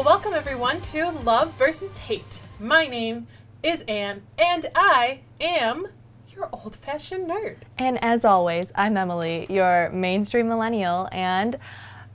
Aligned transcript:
Well, 0.00 0.14
welcome 0.16 0.32
everyone 0.32 0.80
to 0.80 1.10
Love 1.10 1.52
versus 1.58 1.98
Hate. 1.98 2.40
My 2.58 2.86
name 2.86 3.26
is 3.62 3.84
Anne, 3.86 4.22
and 4.38 4.70
I 4.74 5.20
am 5.38 5.88
your 6.34 6.48
old 6.54 6.76
fashioned 6.76 7.28
nerd. 7.28 7.56
And 7.76 8.02
as 8.02 8.24
always, 8.24 8.68
I'm 8.74 8.96
Emily, 8.96 9.46
your 9.50 9.90
mainstream 9.90 10.48
millennial, 10.48 11.06
and 11.12 11.58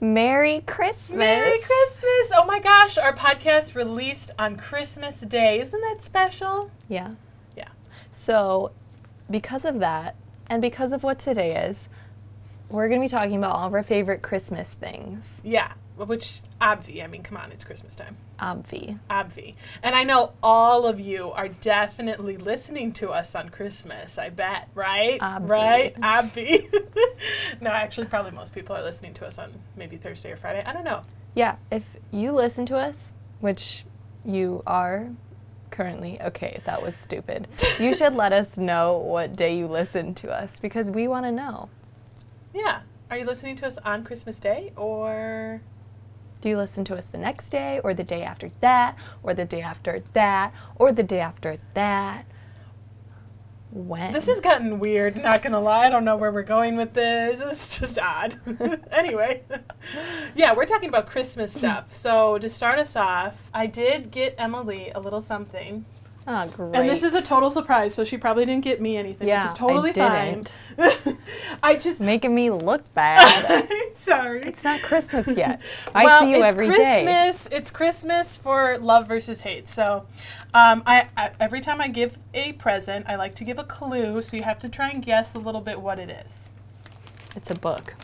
Merry 0.00 0.64
Christmas! 0.66 1.16
Merry 1.16 1.60
Christmas! 1.60 2.32
Oh 2.34 2.44
my 2.44 2.58
gosh, 2.58 2.98
our 2.98 3.14
podcast 3.14 3.76
released 3.76 4.32
on 4.36 4.56
Christmas 4.56 5.20
Day. 5.20 5.60
Isn't 5.60 5.80
that 5.82 6.02
special? 6.02 6.72
Yeah. 6.88 7.12
Yeah. 7.56 7.68
So, 8.12 8.72
because 9.30 9.64
of 9.64 9.78
that, 9.78 10.16
and 10.48 10.60
because 10.60 10.90
of 10.90 11.04
what 11.04 11.20
today 11.20 11.68
is, 11.68 11.88
we're 12.68 12.88
going 12.88 13.00
to 13.00 13.04
be 13.04 13.08
talking 13.08 13.36
about 13.36 13.54
all 13.54 13.68
of 13.68 13.74
our 13.74 13.84
favorite 13.84 14.22
Christmas 14.22 14.72
things. 14.72 15.40
Yeah, 15.44 15.74
which, 15.96 16.42
obvi, 16.60 17.02
I 17.02 17.06
mean, 17.06 17.22
come 17.22 17.38
on, 17.38 17.52
it's 17.52 17.64
Christmas 17.64 17.96
time. 17.96 18.16
Obvi. 18.38 18.98
Obvi. 19.10 19.54
And 19.82 19.94
I 19.94 20.04
know 20.04 20.34
all 20.42 20.86
of 20.86 21.00
you 21.00 21.30
are 21.32 21.48
definitely 21.48 22.36
listening 22.36 22.92
to 22.94 23.10
us 23.10 23.34
on 23.34 23.48
Christmas, 23.48 24.18
I 24.18 24.28
bet, 24.28 24.68
right? 24.74 25.18
Obvi. 25.20 25.48
Right? 25.48 26.00
Obvi. 26.00 26.72
no, 27.60 27.70
actually, 27.70 28.06
probably 28.08 28.32
most 28.32 28.54
people 28.54 28.76
are 28.76 28.82
listening 28.82 29.14
to 29.14 29.26
us 29.26 29.38
on 29.38 29.52
maybe 29.74 29.96
Thursday 29.96 30.32
or 30.32 30.36
Friday. 30.36 30.62
I 30.66 30.72
don't 30.72 30.84
know. 30.84 31.02
Yeah, 31.34 31.56
if 31.72 31.84
you 32.10 32.32
listen 32.32 32.66
to 32.66 32.76
us, 32.76 33.14
which 33.40 33.84
you 34.24 34.62
are 34.66 35.08
currently, 35.70 36.20
okay, 36.20 36.60
that 36.64 36.82
was 36.82 36.94
stupid. 36.94 37.48
you 37.80 37.94
should 37.94 38.14
let 38.14 38.32
us 38.32 38.56
know 38.56 38.98
what 38.98 39.34
day 39.34 39.56
you 39.56 39.66
listen 39.66 40.14
to 40.16 40.30
us 40.30 40.58
because 40.58 40.90
we 40.90 41.08
want 41.08 41.24
to 41.24 41.32
know. 41.32 41.70
Yeah. 42.54 42.80
Are 43.08 43.16
you 43.16 43.24
listening 43.24 43.54
to 43.56 43.66
us 43.68 43.78
on 43.84 44.02
Christmas 44.02 44.40
Day 44.40 44.72
or 44.74 45.60
Do 46.40 46.48
you 46.48 46.56
listen 46.56 46.84
to 46.84 46.96
us 46.96 47.06
the 47.06 47.18
next 47.18 47.48
day, 47.48 47.80
or 47.82 47.94
the 47.94 48.04
day 48.04 48.22
after 48.22 48.50
that, 48.60 48.96
or 49.22 49.34
the 49.34 49.44
day 49.44 49.62
after 49.62 50.02
that, 50.12 50.52
or 50.76 50.92
the 50.92 51.02
day 51.02 51.20
after 51.20 51.58
that? 51.74 52.24
When? 53.72 54.12
This 54.12 54.26
has 54.26 54.40
gotten 54.40 54.78
weird, 54.78 55.22
not 55.22 55.42
gonna 55.42 55.60
lie. 55.60 55.86
I 55.86 55.90
don't 55.90 56.04
know 56.04 56.16
where 56.16 56.32
we're 56.32 56.42
going 56.42 56.76
with 56.76 56.94
this. 56.94 57.40
It's 57.40 57.78
just 57.78 57.98
odd. 57.98 58.38
anyway, 58.92 59.42
yeah, 60.34 60.54
we're 60.54 60.66
talking 60.66 60.88
about 60.88 61.06
Christmas 61.06 61.52
stuff. 61.52 61.92
So, 61.92 62.38
to 62.38 62.48
start 62.48 62.78
us 62.78 62.96
off, 62.96 63.50
I 63.52 63.66
did 63.66 64.10
get 64.10 64.34
Emily 64.38 64.92
a 64.94 65.00
little 65.00 65.20
something. 65.20 65.84
Oh, 66.26 66.48
great. 66.48 66.74
And 66.76 66.88
this 66.88 67.02
is 67.02 67.14
a 67.14 67.22
total 67.22 67.50
surprise, 67.50 67.94
so 67.94 68.04
she 68.04 68.16
probably 68.16 68.44
didn't 68.46 68.64
get 68.64 68.80
me 68.80 68.96
anything, 68.96 69.28
Yeah, 69.28 69.42
which 69.42 69.50
is 69.50 69.54
I 69.54 69.58
totally 69.58 69.92
fine. 69.92 70.46
I 71.62 71.74
just. 71.76 72.00
making 72.00 72.34
me 72.34 72.50
look 72.50 72.82
bad. 72.94 73.68
Sorry. 73.94 74.42
it's 74.42 74.64
not 74.64 74.82
Christmas 74.82 75.26
yet. 75.28 75.60
I 75.94 76.04
well, 76.04 76.20
see 76.20 76.30
you 76.30 76.36
it's 76.36 76.54
every 76.54 76.68
day. 76.68 77.02
Christmas. 77.04 77.48
It's 77.50 77.70
Christmas 77.70 78.36
for 78.36 78.78
love 78.78 79.08
versus 79.08 79.40
hate. 79.40 79.68
So, 79.68 80.06
um, 80.54 80.82
I, 80.86 81.08
I 81.16 81.30
every 81.40 81.60
time 81.60 81.80
I 81.80 81.88
give 81.88 82.16
a 82.34 82.52
present, 82.54 83.06
I 83.08 83.16
like 83.16 83.34
to 83.36 83.44
give 83.44 83.58
a 83.58 83.64
clue. 83.64 84.22
So 84.22 84.36
you 84.36 84.42
have 84.42 84.58
to 84.60 84.68
try 84.68 84.90
and 84.90 85.04
guess 85.04 85.34
a 85.34 85.38
little 85.38 85.60
bit 85.60 85.80
what 85.80 85.98
it 85.98 86.10
is. 86.10 86.50
It's 87.34 87.50
a 87.50 87.54
book. 87.54 87.94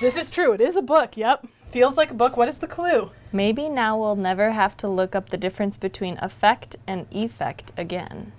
This 0.00 0.16
is 0.16 0.30
true. 0.30 0.52
It 0.52 0.60
is 0.60 0.76
a 0.76 0.82
book. 0.82 1.16
Yep. 1.16 1.46
Feels 1.70 1.96
like 1.96 2.10
a 2.10 2.14
book. 2.14 2.36
What 2.36 2.48
is 2.48 2.58
the 2.58 2.66
clue? 2.66 3.10
Maybe 3.32 3.68
now 3.68 3.98
we'll 3.98 4.16
never 4.16 4.50
have 4.50 4.76
to 4.78 4.88
look 4.88 5.14
up 5.14 5.30
the 5.30 5.36
difference 5.36 5.76
between 5.76 6.18
affect 6.20 6.76
and 6.86 7.06
effect 7.12 7.72
again. 7.76 8.32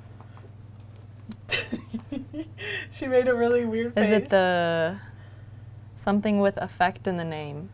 she 2.91 3.07
made 3.07 3.27
a 3.27 3.33
really 3.33 3.65
weird 3.65 3.93
face. 3.93 4.05
Is 4.05 4.11
it 4.11 4.29
the 4.29 4.97
something 6.03 6.39
with 6.39 6.57
affect 6.57 7.07
in 7.07 7.17
the 7.17 7.23
name? 7.23 7.69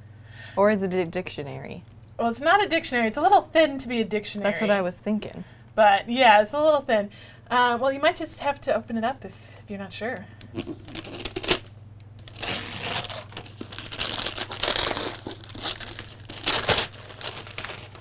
Or 0.55 0.69
is 0.69 0.83
it 0.83 0.93
a 0.93 1.05
dictionary? 1.05 1.83
Well, 2.19 2.29
it's 2.29 2.41
not 2.41 2.63
a 2.63 2.67
dictionary. 2.67 3.07
It's 3.07 3.17
a 3.17 3.21
little 3.21 3.41
thin 3.41 3.77
to 3.79 3.87
be 3.87 4.01
a 4.01 4.05
dictionary. 4.05 4.51
That's 4.51 4.61
what 4.61 4.71
I 4.71 4.81
was 4.81 4.97
thinking. 4.97 5.43
But 5.75 6.09
yeah, 6.09 6.41
it's 6.41 6.53
a 6.53 6.61
little 6.61 6.81
thin. 6.81 7.09
Uh, 7.49 7.77
well, 7.79 7.91
you 7.91 7.99
might 7.99 8.15
just 8.15 8.39
have 8.39 8.59
to 8.61 8.75
open 8.75 8.97
it 8.97 9.03
up 9.03 9.23
if, 9.23 9.51
if 9.63 9.69
you're 9.69 9.79
not 9.79 9.93
sure. 9.93 10.25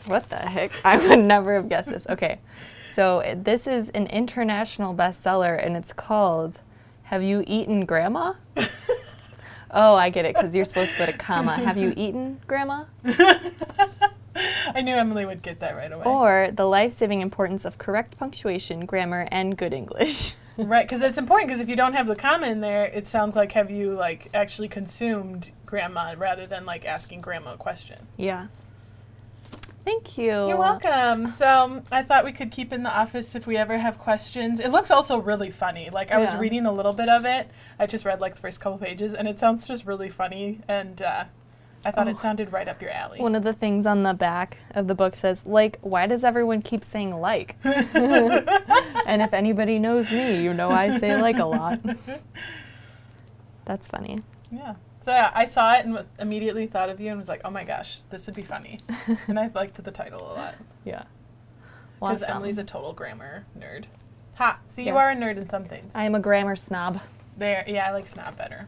What 0.07 0.29
the 0.31 0.37
heck? 0.37 0.73
I 0.85 0.97
would 0.97 1.19
never 1.19 1.55
have 1.55 1.69
guessed 1.69 1.89
this. 1.91 2.07
Okay. 2.09 2.39
So 2.95 3.21
it- 3.21 3.45
this 3.45 3.67
is 3.67 3.89
an 3.91 4.07
international 4.07 4.95
bestseller 4.95 5.63
and 5.65 5.77
it's 5.77 5.93
called 5.93 6.61
Have 7.05 7.23
You 7.23 7.45
Eaten 7.47 7.85
Grandma? 7.85 8.35
oh, 9.71 9.95
I 9.95 10.11
get 10.11 10.25
it 10.25 10.35
because 10.35 10.55
you're 10.55 10.65
supposed 10.65 10.93
to 10.93 11.05
put 11.07 11.15
a 11.15 11.19
comma. 11.19 11.55
Have 11.57 11.77
you 11.77 11.93
eaten 11.97 12.41
grandma? 12.47 12.85
I 14.75 14.83
knew 14.83 14.95
Emily 14.95 15.25
would 15.25 15.43
get 15.43 15.61
that 15.61 15.77
right 15.77 15.91
away. 15.91 16.05
Or 16.05 16.51
The 16.53 16.67
Life 16.67 16.97
Saving 16.97 17.21
Importance 17.23 17.65
of 17.65 17.79
Correct 17.79 18.19
Punctuation, 18.19 18.85
Grammar, 18.85 19.27
and 19.31 19.57
Good 19.57 19.73
English. 19.73 20.35
Right, 20.59 20.89
because 20.89 21.03
it's 21.03 21.19
important. 21.19 21.49
Because 21.49 21.61
if 21.61 21.69
you 21.69 21.77
don't 21.77 21.93
have 21.93 22.07
the 22.07 22.17
comma 22.17 22.47
in 22.47 22.63
there, 22.63 22.85
it 22.87 23.07
sounds 23.07 23.37
like 23.37 23.53
have 23.53 23.71
you 23.71 23.93
like 23.93 24.31
actually 24.33 24.69
consumed 24.69 25.51
grandma 25.67 26.15
rather 26.17 26.47
than 26.47 26.65
like 26.65 26.87
asking 26.87 27.21
grandma 27.21 27.53
a 27.53 27.57
question. 27.59 28.07
yeah. 28.17 28.47
Thank 29.87 30.19
you. 30.19 30.49
You're 30.49 30.57
welcome. 30.57 31.29
So 31.31 31.81
I 31.93 32.03
thought 32.03 32.25
we 32.25 32.33
could 32.33 32.51
keep 32.51 32.73
in 32.73 32.83
the 32.83 32.91
office 32.91 33.37
if 33.37 33.47
we 33.47 33.57
ever 33.57 33.79
have 33.79 33.99
questions. 33.99 34.59
It 34.59 34.71
looks 34.73 34.91
also 34.91 35.17
really 35.19 35.53
funny. 35.53 35.91
Like 35.91 36.11
I 36.11 36.19
was 36.19 36.35
reading 36.35 36.67
a 36.67 36.73
little 36.73 36.93
bit 36.93 37.09
of 37.09 37.25
it. 37.25 37.49
I 37.79 37.87
just 37.87 38.05
read 38.05 38.21
like 38.21 38.35
the 38.35 38.41
first 38.41 38.59
couple 38.59 38.79
pages, 38.79 39.15
and 39.15 39.29
it 39.29 39.39
sounds 39.39 39.65
just 39.65 39.87
really 39.87 40.09
funny. 40.11 40.59
And 40.67 41.01
uh, 41.01 41.25
I 41.85 41.93
thought 41.93 42.09
Oh. 42.09 42.11
it 42.11 42.19
sounded 42.19 42.51
right 42.53 42.67
up 42.67 42.83
your 42.83 42.91
alley. 42.91 43.21
One 43.21 43.37
of 43.37 43.45
the 43.45 43.53
things 43.53 43.87
on 43.87 44.03
the 44.03 44.13
back 44.13 44.57
of 44.73 44.89
the 44.89 44.95
book 44.97 45.15
says, 45.15 45.41
like, 45.47 45.79
why 45.83 46.09
does 46.09 46.25
everyone 46.25 46.63
keep 46.63 46.83
saying 46.85 47.13
like? 47.21 47.55
and 47.65 49.23
if 49.23 49.33
anybody 49.33 49.79
knows 49.79 50.11
me, 50.11 50.43
you 50.43 50.53
know 50.53 50.69
I 50.69 50.99
say 50.99 51.23
like 51.23 51.37
a 51.39 51.45
lot. 51.47 51.79
That's 53.67 53.87
funny. 53.87 54.21
yeah. 54.51 54.75
So 55.07 55.13
yeah, 55.13 55.31
I 55.37 55.47
saw 55.47 55.75
it 55.75 55.85
and 55.85 55.95
w- 55.95 56.09
immediately 56.19 56.67
thought 56.67 56.91
of 56.91 56.99
you 57.01 57.11
and 57.11 57.17
was 57.21 57.29
like, 57.29 57.43
oh 57.45 57.51
my 57.51 57.63
gosh, 57.63 58.01
this 58.11 58.27
would 58.27 58.35
be 58.35 58.43
funny. 58.43 58.81
and 59.29 59.39
I 59.39 59.49
liked 59.55 59.81
the 59.85 59.93
title 59.93 60.21
a 60.21 60.35
lot 60.35 60.57
Yeah. 60.85 61.05
because 62.01 62.25
Awesome. 62.25 62.39
Emily's 62.39 62.59
a 62.59 62.65
total 62.65 62.93
grammar 62.93 63.47
nerd. 63.57 63.85
Ha! 64.35 64.59
See, 64.67 64.83
you 64.85 64.97
are 64.97 65.13
a 65.13 65.15
nerd 65.15 65.37
in 65.37 65.49
some 65.49 65.65
things. 65.65 65.95
I 65.95 66.03
am 66.07 66.17
a 66.17 66.19
grammar 66.19 66.57
snob. 66.57 67.01
There, 67.37 67.63
yeah, 67.69 67.87
I 67.89 67.93
like 67.93 68.09
snob 68.09 68.37
better. 68.37 68.67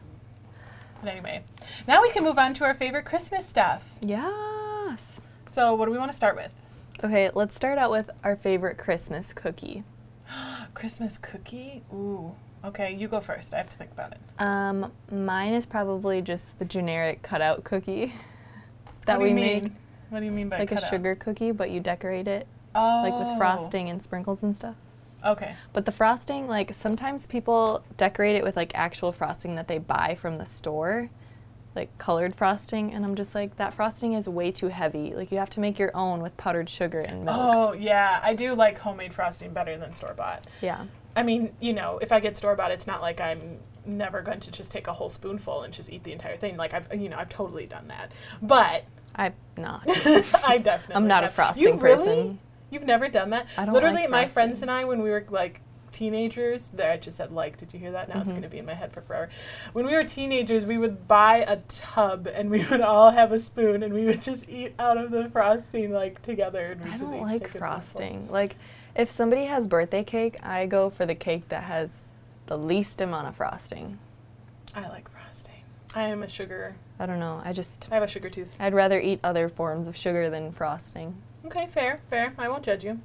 But 1.02 1.10
anyway, 1.10 1.42
now 1.88 2.02
we 2.02 2.12
can 2.12 2.22
move 2.22 2.38
on 2.38 2.54
to 2.54 2.64
our 2.64 2.74
favorite 2.74 3.04
Christmas 3.04 3.44
stuff. 3.44 3.82
Yes. 4.00 5.00
So, 5.48 5.74
what 5.74 5.86
do 5.86 5.90
we 5.90 5.98
want 5.98 6.12
to 6.12 6.16
start 6.16 6.36
with? 6.36 6.54
Okay, 7.02 7.32
let's 7.34 7.56
start 7.56 7.78
out 7.78 7.90
with 7.90 8.10
our 8.22 8.36
favorite 8.36 8.78
Christmas 8.78 9.32
cookie. 9.32 9.82
Christmas 10.74 11.18
cookie? 11.18 11.82
Ooh. 11.92 12.36
Okay, 12.64 12.94
you 12.94 13.08
go 13.08 13.20
first. 13.20 13.54
I 13.54 13.58
have 13.58 13.70
to 13.70 13.76
think 13.76 13.92
about 13.92 14.12
it. 14.12 14.18
Um, 14.38 14.92
mine 15.12 15.52
is 15.54 15.64
probably 15.64 16.20
just 16.22 16.58
the 16.58 16.64
generic 16.64 17.22
cutout 17.22 17.64
cookie 17.64 18.12
that 19.06 19.20
we 19.20 19.30
you 19.30 19.34
make. 19.34 19.64
What 20.10 20.20
do 20.20 20.24
you 20.26 20.32
mean 20.32 20.48
by 20.48 20.58
like 20.60 20.72
a 20.72 20.86
sugar 20.88 21.14
cookie, 21.14 21.52
but 21.52 21.70
you 21.70 21.80
decorate 21.80 22.28
it 22.28 22.46
Oh. 22.74 23.02
like 23.02 23.14
with 23.18 23.38
frosting 23.38 23.88
and 23.88 24.02
sprinkles 24.02 24.42
and 24.42 24.54
stuff. 24.54 24.74
Okay. 25.24 25.54
But 25.72 25.84
the 25.84 25.92
frosting, 25.92 26.46
like 26.46 26.72
sometimes 26.74 27.26
people 27.26 27.82
decorate 27.96 28.36
it 28.36 28.44
with 28.44 28.56
like 28.56 28.72
actual 28.74 29.10
frosting 29.12 29.54
that 29.56 29.66
they 29.66 29.78
buy 29.78 30.16
from 30.20 30.38
the 30.38 30.46
store, 30.46 31.10
like 31.74 31.96
colored 31.98 32.34
frosting, 32.36 32.92
and 32.94 33.04
I'm 33.04 33.14
just 33.16 33.34
like 33.34 33.56
that 33.56 33.74
frosting 33.74 34.12
is 34.12 34.28
way 34.28 34.52
too 34.52 34.68
heavy. 34.68 35.14
Like 35.14 35.32
you 35.32 35.38
have 35.38 35.50
to 35.50 35.60
make 35.60 35.78
your 35.78 35.90
own 35.94 36.22
with 36.22 36.36
powdered 36.36 36.68
sugar 36.68 37.00
and 37.00 37.24
milk. 37.24 37.36
Oh, 37.38 37.72
yeah. 37.72 38.20
I 38.22 38.34
do 38.34 38.54
like 38.54 38.78
homemade 38.78 39.12
frosting 39.12 39.52
better 39.52 39.76
than 39.76 39.92
store 39.92 40.14
bought. 40.14 40.44
Yeah. 40.60 40.84
I 41.18 41.24
mean, 41.24 41.52
you 41.58 41.72
know, 41.72 41.98
if 42.00 42.12
I 42.12 42.20
get 42.20 42.36
store 42.36 42.54
bought, 42.54 42.70
it's 42.70 42.86
not 42.86 43.02
like 43.02 43.20
I'm 43.20 43.58
never 43.84 44.22
going 44.22 44.38
to 44.38 44.52
just 44.52 44.70
take 44.70 44.86
a 44.86 44.92
whole 44.92 45.08
spoonful 45.08 45.62
and 45.62 45.74
just 45.74 45.90
eat 45.90 46.04
the 46.04 46.12
entire 46.12 46.36
thing. 46.36 46.56
Like 46.56 46.74
I've, 46.74 46.86
you 46.94 47.08
know, 47.08 47.16
I've 47.16 47.28
totally 47.28 47.66
done 47.66 47.88
that. 47.88 48.12
But 48.40 48.84
I'm 49.16 49.34
not. 49.56 49.82
I 49.88 50.58
definitely. 50.62 50.94
I'm 50.94 51.08
not 51.08 51.24
a 51.24 51.26
have. 51.26 51.34
frosting 51.34 51.64
you 51.64 51.74
really? 51.74 51.96
person. 51.98 52.38
You've 52.70 52.84
never 52.84 53.08
done 53.08 53.30
that? 53.30 53.48
I 53.56 53.64
don't 53.64 53.74
Literally, 53.74 54.02
like 54.02 54.10
my 54.10 54.22
frosting. 54.22 54.32
friends 54.34 54.62
and 54.62 54.70
I, 54.70 54.84
when 54.84 55.02
we 55.02 55.10
were 55.10 55.26
like 55.28 55.60
teenagers, 55.92 56.70
there 56.70 56.92
I 56.92 56.96
just 56.96 57.16
said 57.16 57.32
like. 57.32 57.56
Did 57.56 57.72
you 57.72 57.78
hear 57.80 57.92
that? 57.92 58.08
Now 58.08 58.16
it's 58.20 58.26
Mhm. 58.26 58.36
going 58.36 58.42
to 58.42 58.48
be 58.48 58.58
in 58.58 58.66
my 58.66 58.74
head 58.74 58.92
for 58.92 59.00
forever. 59.00 59.28
When 59.72 59.86
we 59.86 59.94
were 59.94 60.04
teenagers, 60.04 60.64
we 60.66 60.78
would 60.78 61.06
buy 61.08 61.38
a 61.38 61.56
tub 61.68 62.26
and 62.26 62.50
we 62.50 62.64
would 62.66 62.80
all 62.80 63.10
have 63.10 63.32
a 63.32 63.38
spoon 63.38 63.82
and 63.82 63.92
we 63.94 64.04
would 64.06 64.20
just 64.20 64.48
eat 64.48 64.74
out 64.78 64.96
of 64.98 65.10
the 65.10 65.28
frosting 65.30 65.92
like 65.92 66.22
together. 66.22 66.72
And 66.72 66.82
we 66.84 66.90
I 66.90 66.96
just 66.98 67.12
don't 67.12 67.22
like 67.22 67.48
frosting. 67.58 68.28
Like 68.30 68.56
if 68.94 69.10
somebody 69.10 69.44
has 69.44 69.66
birthday 69.66 70.04
cake, 70.04 70.36
I 70.42 70.66
go 70.66 70.90
for 70.90 71.06
the 71.06 71.14
cake 71.14 71.48
that 71.50 71.64
has 71.64 72.00
the 72.46 72.56
least 72.58 73.00
amount 73.00 73.28
of 73.28 73.36
frosting. 73.36 73.98
I 74.74 74.88
like 74.88 75.10
frosting. 75.10 75.54
I 75.94 76.04
am 76.04 76.22
a 76.22 76.28
sugar. 76.28 76.76
I 76.98 77.06
don't 77.06 77.20
know. 77.20 77.40
I 77.44 77.52
just 77.52 77.88
I 77.90 77.94
have 77.94 78.02
a 78.02 78.08
sugar 78.08 78.28
tooth. 78.28 78.56
I'd 78.60 78.74
rather 78.74 79.00
eat 79.00 79.20
other 79.22 79.48
forms 79.48 79.86
of 79.86 79.96
sugar 79.96 80.28
than 80.30 80.52
frosting. 80.52 81.14
Okay, 81.46 81.66
fair, 81.68 82.00
fair. 82.10 82.34
I 82.36 82.48
won't 82.48 82.64
judge 82.64 82.84
you. 82.84 83.00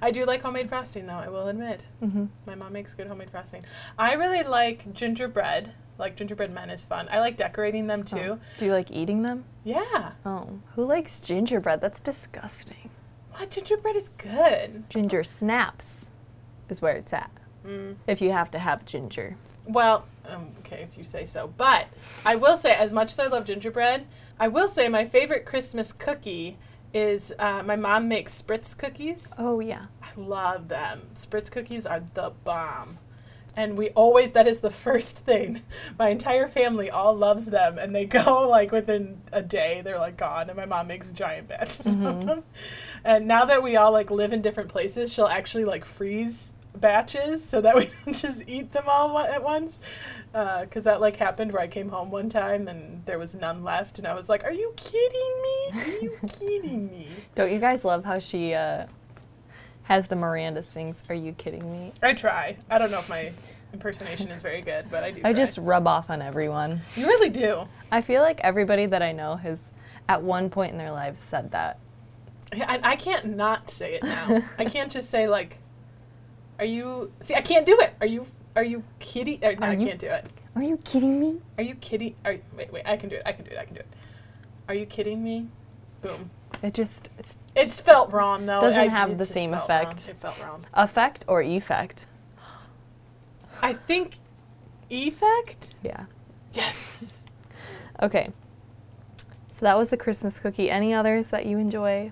I 0.00 0.10
do 0.10 0.24
like 0.24 0.42
homemade 0.42 0.68
frosting, 0.68 1.06
though. 1.06 1.14
I 1.14 1.28
will 1.28 1.48
admit. 1.48 1.84
Mm-hmm. 2.02 2.26
My 2.46 2.54
mom 2.54 2.72
makes 2.72 2.94
good 2.94 3.06
homemade 3.06 3.30
frosting. 3.30 3.64
I 3.98 4.14
really 4.14 4.42
like 4.42 4.92
gingerbread. 4.92 5.72
Like 5.98 6.16
gingerbread 6.16 6.52
men 6.52 6.70
is 6.70 6.84
fun. 6.84 7.08
I 7.10 7.18
like 7.18 7.36
decorating 7.36 7.88
them 7.88 8.04
too. 8.04 8.38
Do 8.58 8.64
you 8.64 8.72
like 8.72 8.90
eating 8.90 9.22
them? 9.22 9.44
Yeah. 9.64 10.12
Oh, 10.24 10.60
who 10.74 10.84
likes 10.84 11.20
gingerbread? 11.20 11.80
That's 11.80 12.00
disgusting. 12.00 12.90
What 13.32 13.50
gingerbread 13.50 13.96
is 13.96 14.08
good? 14.16 14.88
Ginger 14.90 15.24
snaps 15.24 15.86
is 16.68 16.80
where 16.80 16.96
it's 16.96 17.12
at. 17.12 17.30
Mm. 17.66 17.96
If 18.06 18.20
you 18.20 18.30
have 18.30 18.50
to 18.52 18.58
have 18.58 18.84
ginger. 18.84 19.36
Well, 19.66 20.06
um, 20.26 20.48
okay, 20.60 20.82
if 20.82 20.96
you 20.96 21.04
say 21.04 21.26
so. 21.26 21.52
But 21.56 21.88
I 22.24 22.36
will 22.36 22.56
say, 22.56 22.74
as 22.74 22.92
much 22.92 23.12
as 23.12 23.18
I 23.18 23.26
love 23.26 23.44
gingerbread, 23.44 24.06
I 24.40 24.48
will 24.48 24.68
say 24.68 24.88
my 24.88 25.04
favorite 25.04 25.44
Christmas 25.44 25.92
cookie 25.92 26.56
is 26.94 27.32
uh, 27.38 27.62
my 27.62 27.76
mom 27.76 28.08
makes 28.08 28.40
Spritz 28.40 28.76
cookies. 28.76 29.32
Oh 29.38 29.60
yeah. 29.60 29.86
I 30.02 30.20
love 30.20 30.68
them. 30.68 31.02
Spritz 31.14 31.50
cookies 31.50 31.86
are 31.86 32.02
the 32.14 32.32
bomb. 32.44 32.98
And 33.56 33.76
we 33.76 33.88
always, 33.90 34.32
that 34.32 34.46
is 34.46 34.60
the 34.60 34.70
first 34.70 35.18
thing. 35.18 35.62
My 35.98 36.10
entire 36.10 36.46
family 36.46 36.90
all 36.90 37.12
loves 37.12 37.46
them, 37.46 37.76
and 37.76 37.92
they 37.92 38.04
go 38.20 38.48
like 38.48 38.70
within 38.70 39.20
a 39.32 39.42
day, 39.42 39.80
they're 39.82 39.98
like 39.98 40.16
gone. 40.16 40.48
And 40.48 40.56
my 40.56 40.64
mom 40.64 40.86
makes 40.86 41.10
giant 41.10 41.48
batches 41.48 41.86
of 41.86 42.24
them. 42.24 42.44
And 43.04 43.26
now 43.26 43.44
that 43.44 43.62
we 43.62 43.76
all 43.76 43.92
like 43.92 44.10
live 44.10 44.32
in 44.32 44.42
different 44.42 44.68
places, 44.68 45.12
she'll 45.12 45.26
actually 45.26 45.64
like 45.64 45.84
freeze 45.84 46.52
batches 46.74 47.44
so 47.44 47.60
that 47.60 47.76
we 47.76 47.90
don't 48.04 48.14
just 48.14 48.42
eat 48.46 48.72
them 48.72 48.84
all 48.86 49.18
at 49.18 49.42
once. 49.42 49.80
Because 50.32 50.84
that 50.84 51.00
like 51.00 51.16
happened 51.16 51.52
where 51.52 51.62
I 51.62 51.66
came 51.68 51.88
home 51.88 52.10
one 52.10 52.28
time 52.28 52.68
and 52.68 53.04
there 53.06 53.18
was 53.18 53.34
none 53.34 53.64
left, 53.64 53.98
and 53.98 54.06
I 54.06 54.14
was 54.14 54.28
like, 54.28 54.44
"Are 54.44 54.52
you 54.52 54.72
kidding 54.76 55.42
me? 55.42 55.80
Are 55.80 56.02
you 56.02 56.18
kidding 56.28 56.90
me?" 56.90 57.08
Don't 57.34 57.50
you 57.50 57.58
guys 57.58 57.84
love 57.84 58.04
how 58.04 58.18
she 58.18 58.54
uh, 58.54 58.86
has 59.84 60.06
the 60.06 60.16
Miranda 60.16 60.62
Sings? 60.62 61.02
Are 61.08 61.14
you 61.14 61.32
kidding 61.32 61.70
me? 61.70 61.92
I 62.02 62.12
try. 62.12 62.56
I 62.70 62.78
don't 62.78 62.90
know 62.90 62.98
if 62.98 63.08
my 63.08 63.32
impersonation 63.72 64.28
is 64.28 64.42
very 64.42 64.60
good, 64.60 64.90
but 64.90 65.02
I 65.02 65.10
do. 65.10 65.20
I 65.24 65.32
try. 65.32 65.44
just 65.44 65.58
rub 65.58 65.86
off 65.86 66.10
on 66.10 66.22
everyone. 66.22 66.82
You 66.96 67.06
really 67.06 67.30
do. 67.30 67.66
I 67.90 68.02
feel 68.02 68.22
like 68.22 68.40
everybody 68.40 68.86
that 68.86 69.02
I 69.02 69.12
know 69.12 69.36
has, 69.36 69.58
at 70.08 70.22
one 70.22 70.50
point 70.50 70.72
in 70.72 70.78
their 70.78 70.92
lives, 70.92 71.20
said 71.20 71.50
that. 71.52 71.78
I, 72.52 72.80
I 72.82 72.96
can't 72.96 73.36
not 73.36 73.70
say 73.70 73.94
it 73.94 74.02
now. 74.02 74.42
I 74.58 74.64
can't 74.64 74.90
just 74.90 75.10
say 75.10 75.26
like, 75.26 75.58
"Are 76.58 76.64
you?" 76.64 77.12
See, 77.20 77.34
I 77.34 77.42
can't 77.42 77.66
do 77.66 77.78
it. 77.80 77.94
Are 78.00 78.06
you? 78.06 78.26
Are 78.58 78.64
you 78.64 78.82
kidding? 78.98 79.38
No, 79.40 79.50
Are 79.50 79.70
I 79.70 79.72
you- 79.74 79.86
can't 79.86 80.00
do 80.00 80.08
it. 80.08 80.26
Are 80.56 80.64
you 80.64 80.78
kidding 80.78 81.20
me? 81.20 81.40
Are 81.58 81.62
you 81.62 81.76
kidding? 81.76 82.16
Are, 82.24 82.36
wait, 82.56 82.72
wait. 82.72 82.82
I 82.88 82.96
can 82.96 83.08
do 83.08 83.14
it. 83.14 83.22
I 83.24 83.30
can 83.30 83.44
do 83.44 83.52
it. 83.52 83.56
I 83.58 83.64
can 83.64 83.74
do 83.74 83.80
it. 83.80 83.86
Are 84.66 84.74
you 84.74 84.84
kidding 84.84 85.22
me? 85.22 85.46
Boom. 86.02 86.28
It 86.60 86.74
just 86.74 87.08
it's 87.20 87.38
It's 87.54 87.78
felt 87.78 88.10
wrong 88.12 88.46
though. 88.46 88.58
It 88.58 88.62
doesn't 88.62 88.80
I- 88.80 88.88
have 88.88 89.16
the 89.16 89.24
same 89.24 89.52
felt 89.52 89.68
wrong. 89.68 89.82
effect. 89.82 90.08
It 90.08 90.16
felt 90.16 90.42
wrong. 90.42 90.66
effect 90.74 91.24
or 91.28 91.40
effect. 91.40 92.06
I 93.62 93.74
think 93.74 94.16
effect. 94.90 95.74
Yeah. 95.84 96.06
Yes. 96.52 97.26
Okay. 98.02 98.30
So 99.50 99.58
that 99.60 99.78
was 99.78 99.90
the 99.90 99.96
Christmas 99.96 100.40
cookie. 100.40 100.68
Any 100.68 100.92
others 100.92 101.28
that 101.28 101.46
you 101.46 101.58
enjoy 101.58 102.10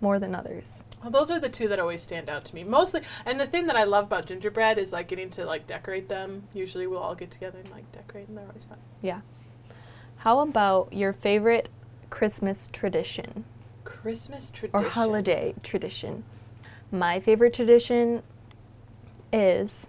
more 0.00 0.18
than 0.18 0.34
others? 0.34 0.81
Well, 1.02 1.10
those 1.10 1.30
are 1.32 1.40
the 1.40 1.48
two 1.48 1.66
that 1.68 1.80
always 1.80 2.00
stand 2.00 2.28
out 2.28 2.44
to 2.46 2.54
me. 2.54 2.62
Mostly, 2.62 3.02
and 3.26 3.38
the 3.40 3.46
thing 3.46 3.66
that 3.66 3.76
I 3.76 3.84
love 3.84 4.04
about 4.04 4.26
gingerbread 4.26 4.78
is 4.78 4.92
like 4.92 5.08
getting 5.08 5.30
to 5.30 5.44
like 5.44 5.66
decorate 5.66 6.08
them. 6.08 6.44
Usually, 6.54 6.86
we'll 6.86 7.00
all 7.00 7.16
get 7.16 7.30
together 7.30 7.58
and 7.58 7.70
like 7.70 7.90
decorate, 7.90 8.28
and 8.28 8.36
they're 8.38 8.46
always 8.46 8.64
fun. 8.64 8.78
Yeah. 9.00 9.20
How 10.18 10.40
about 10.40 10.92
your 10.92 11.12
favorite 11.12 11.68
Christmas 12.10 12.68
tradition 12.72 13.44
Christmas 13.84 14.50
tradition 14.52 14.86
or 14.86 14.88
holiday 14.88 15.54
tradition? 15.64 16.22
My 16.92 17.18
favorite 17.18 17.52
tradition 17.52 18.22
is 19.32 19.88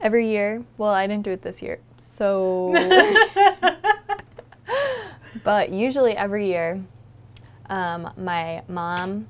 every 0.00 0.28
year. 0.28 0.62
Well, 0.78 0.90
I 0.90 1.08
didn't 1.08 1.24
do 1.24 1.32
it 1.32 1.42
this 1.42 1.60
year. 1.60 1.80
So, 1.96 2.72
but 5.42 5.70
usually 5.70 6.16
every 6.16 6.46
year, 6.46 6.80
um, 7.74 8.12
my 8.16 8.62
mom 8.68 9.28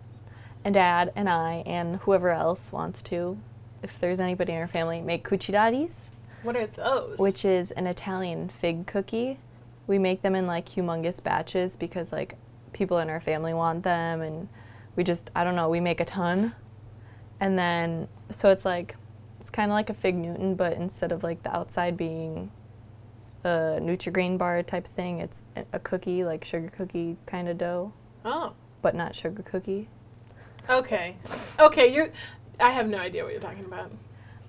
and 0.65 0.75
dad 0.75 1.13
and 1.17 1.31
I 1.31 1.63
and 1.65 1.97
whoever 1.97 2.29
else 2.29 2.71
wants 2.71 3.03
to, 3.05 3.39
if 3.83 3.99
there's 4.01 4.21
anybody 4.21 4.53
in 4.53 4.59
our 4.59 4.69
family, 4.69 5.01
make 5.01 5.27
cuccidadis 5.27 6.11
what 6.43 6.55
are 6.55 6.67
those? 6.67 7.19
which 7.19 7.47
is 7.47 7.71
an 7.71 7.87
Italian 7.87 8.51
fig 8.51 8.87
cookie. 8.87 9.39
We 9.87 9.99
make 9.99 10.21
them 10.21 10.35
in 10.35 10.47
like 10.47 10.69
humongous 10.69 11.23
batches 11.23 11.75
because 11.75 12.13
like 12.13 12.37
people 12.75 12.99
in 12.99 13.09
our 13.09 13.21
family 13.21 13.55
want 13.55 13.83
them 13.83 14.21
and 14.21 14.49
we 14.95 15.05
just 15.05 15.31
I 15.35 15.43
don't 15.43 15.57
know, 15.57 15.71
we 15.71 15.81
make 15.81 16.01
a 16.01 16.05
ton. 16.05 16.55
And 17.41 17.59
then 17.59 18.09
so 18.31 18.51
it's 18.51 18.67
like 18.67 18.95
it's 19.41 19.51
kind 19.51 19.71
of 19.71 19.75
like 19.75 19.89
a 19.89 19.95
fig 19.95 20.17
Newton 20.17 20.55
but 20.55 20.75
instead 20.75 21.13
of 21.13 21.23
like 21.23 21.43
the 21.45 21.57
outside 21.57 21.97
being 21.97 22.51
a 23.43 23.79
Nutri-Grain 23.81 24.37
bar 24.37 24.63
type 24.63 24.87
thing, 24.87 25.21
it's 25.21 25.41
a 25.73 25.79
cookie 25.79 26.25
like 26.25 26.45
sugar 26.45 26.71
cookie 26.77 27.17
kind 27.25 27.49
of 27.49 27.57
dough, 27.57 27.93
Oh, 28.25 28.53
but 28.83 28.95
not 28.95 29.15
sugar 29.15 29.43
cookie. 29.43 29.89
okay, 30.69 31.17
okay. 31.61 31.93
You're. 31.93 32.11
I 32.61 32.71
have 32.71 32.89
no 32.89 32.99
idea 32.99 33.25
what 33.25 33.33
you're 33.33 33.43
talking 33.43 33.65
about. 33.65 33.91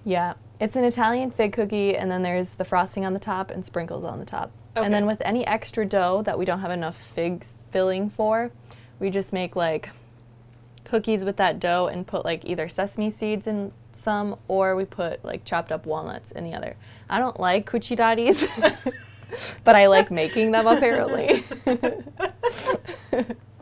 Yeah, 0.04 0.36
it's 0.60 0.76
an 0.76 0.84
Italian 0.84 1.32
fig 1.32 1.54
cookie, 1.54 1.96
and 1.98 2.10
then 2.10 2.22
there's 2.22 2.52
the 2.52 2.64
frosting 2.66 3.06
on 3.06 3.14
the 3.14 3.20
top 3.20 3.52
and 3.52 3.66
sprinkles 3.66 4.04
on 4.04 4.20
the 4.20 4.26
top. 4.26 4.52
Okay. 4.78 4.86
And 4.86 4.94
then 4.94 5.06
with 5.06 5.22
any 5.22 5.46
extra 5.48 5.86
dough 5.86 6.22
that 6.26 6.38
we 6.38 6.46
don't 6.46 6.60
have 6.60 6.72
enough 6.72 6.98
fig 7.16 7.46
filling 7.72 8.10
for, 8.10 8.52
we 9.00 9.10
just 9.10 9.34
make 9.34 9.56
like 9.56 9.90
cookies 10.84 11.26
with 11.26 11.38
that 11.38 11.60
dough 11.60 11.88
and 11.88 12.06
put 12.06 12.24
like 12.24 12.46
either 12.46 12.70
sesame 12.70 13.10
seeds 13.10 13.48
in 13.48 13.72
some, 13.92 14.38
or 14.48 14.76
we 14.76 14.86
put 14.86 15.24
like 15.26 15.44
chopped 15.44 15.72
up 15.72 15.86
walnuts 15.86 16.32
in 16.32 16.44
the 16.44 16.54
other. 16.54 16.76
I 17.10 17.20
don't 17.20 17.40
like 17.40 17.70
cuccidadis, 17.70 18.48
but 19.64 19.76
I 19.76 19.88
like 19.88 20.12
making 20.12 20.52
them 20.52 20.68
apparently. 20.68 21.44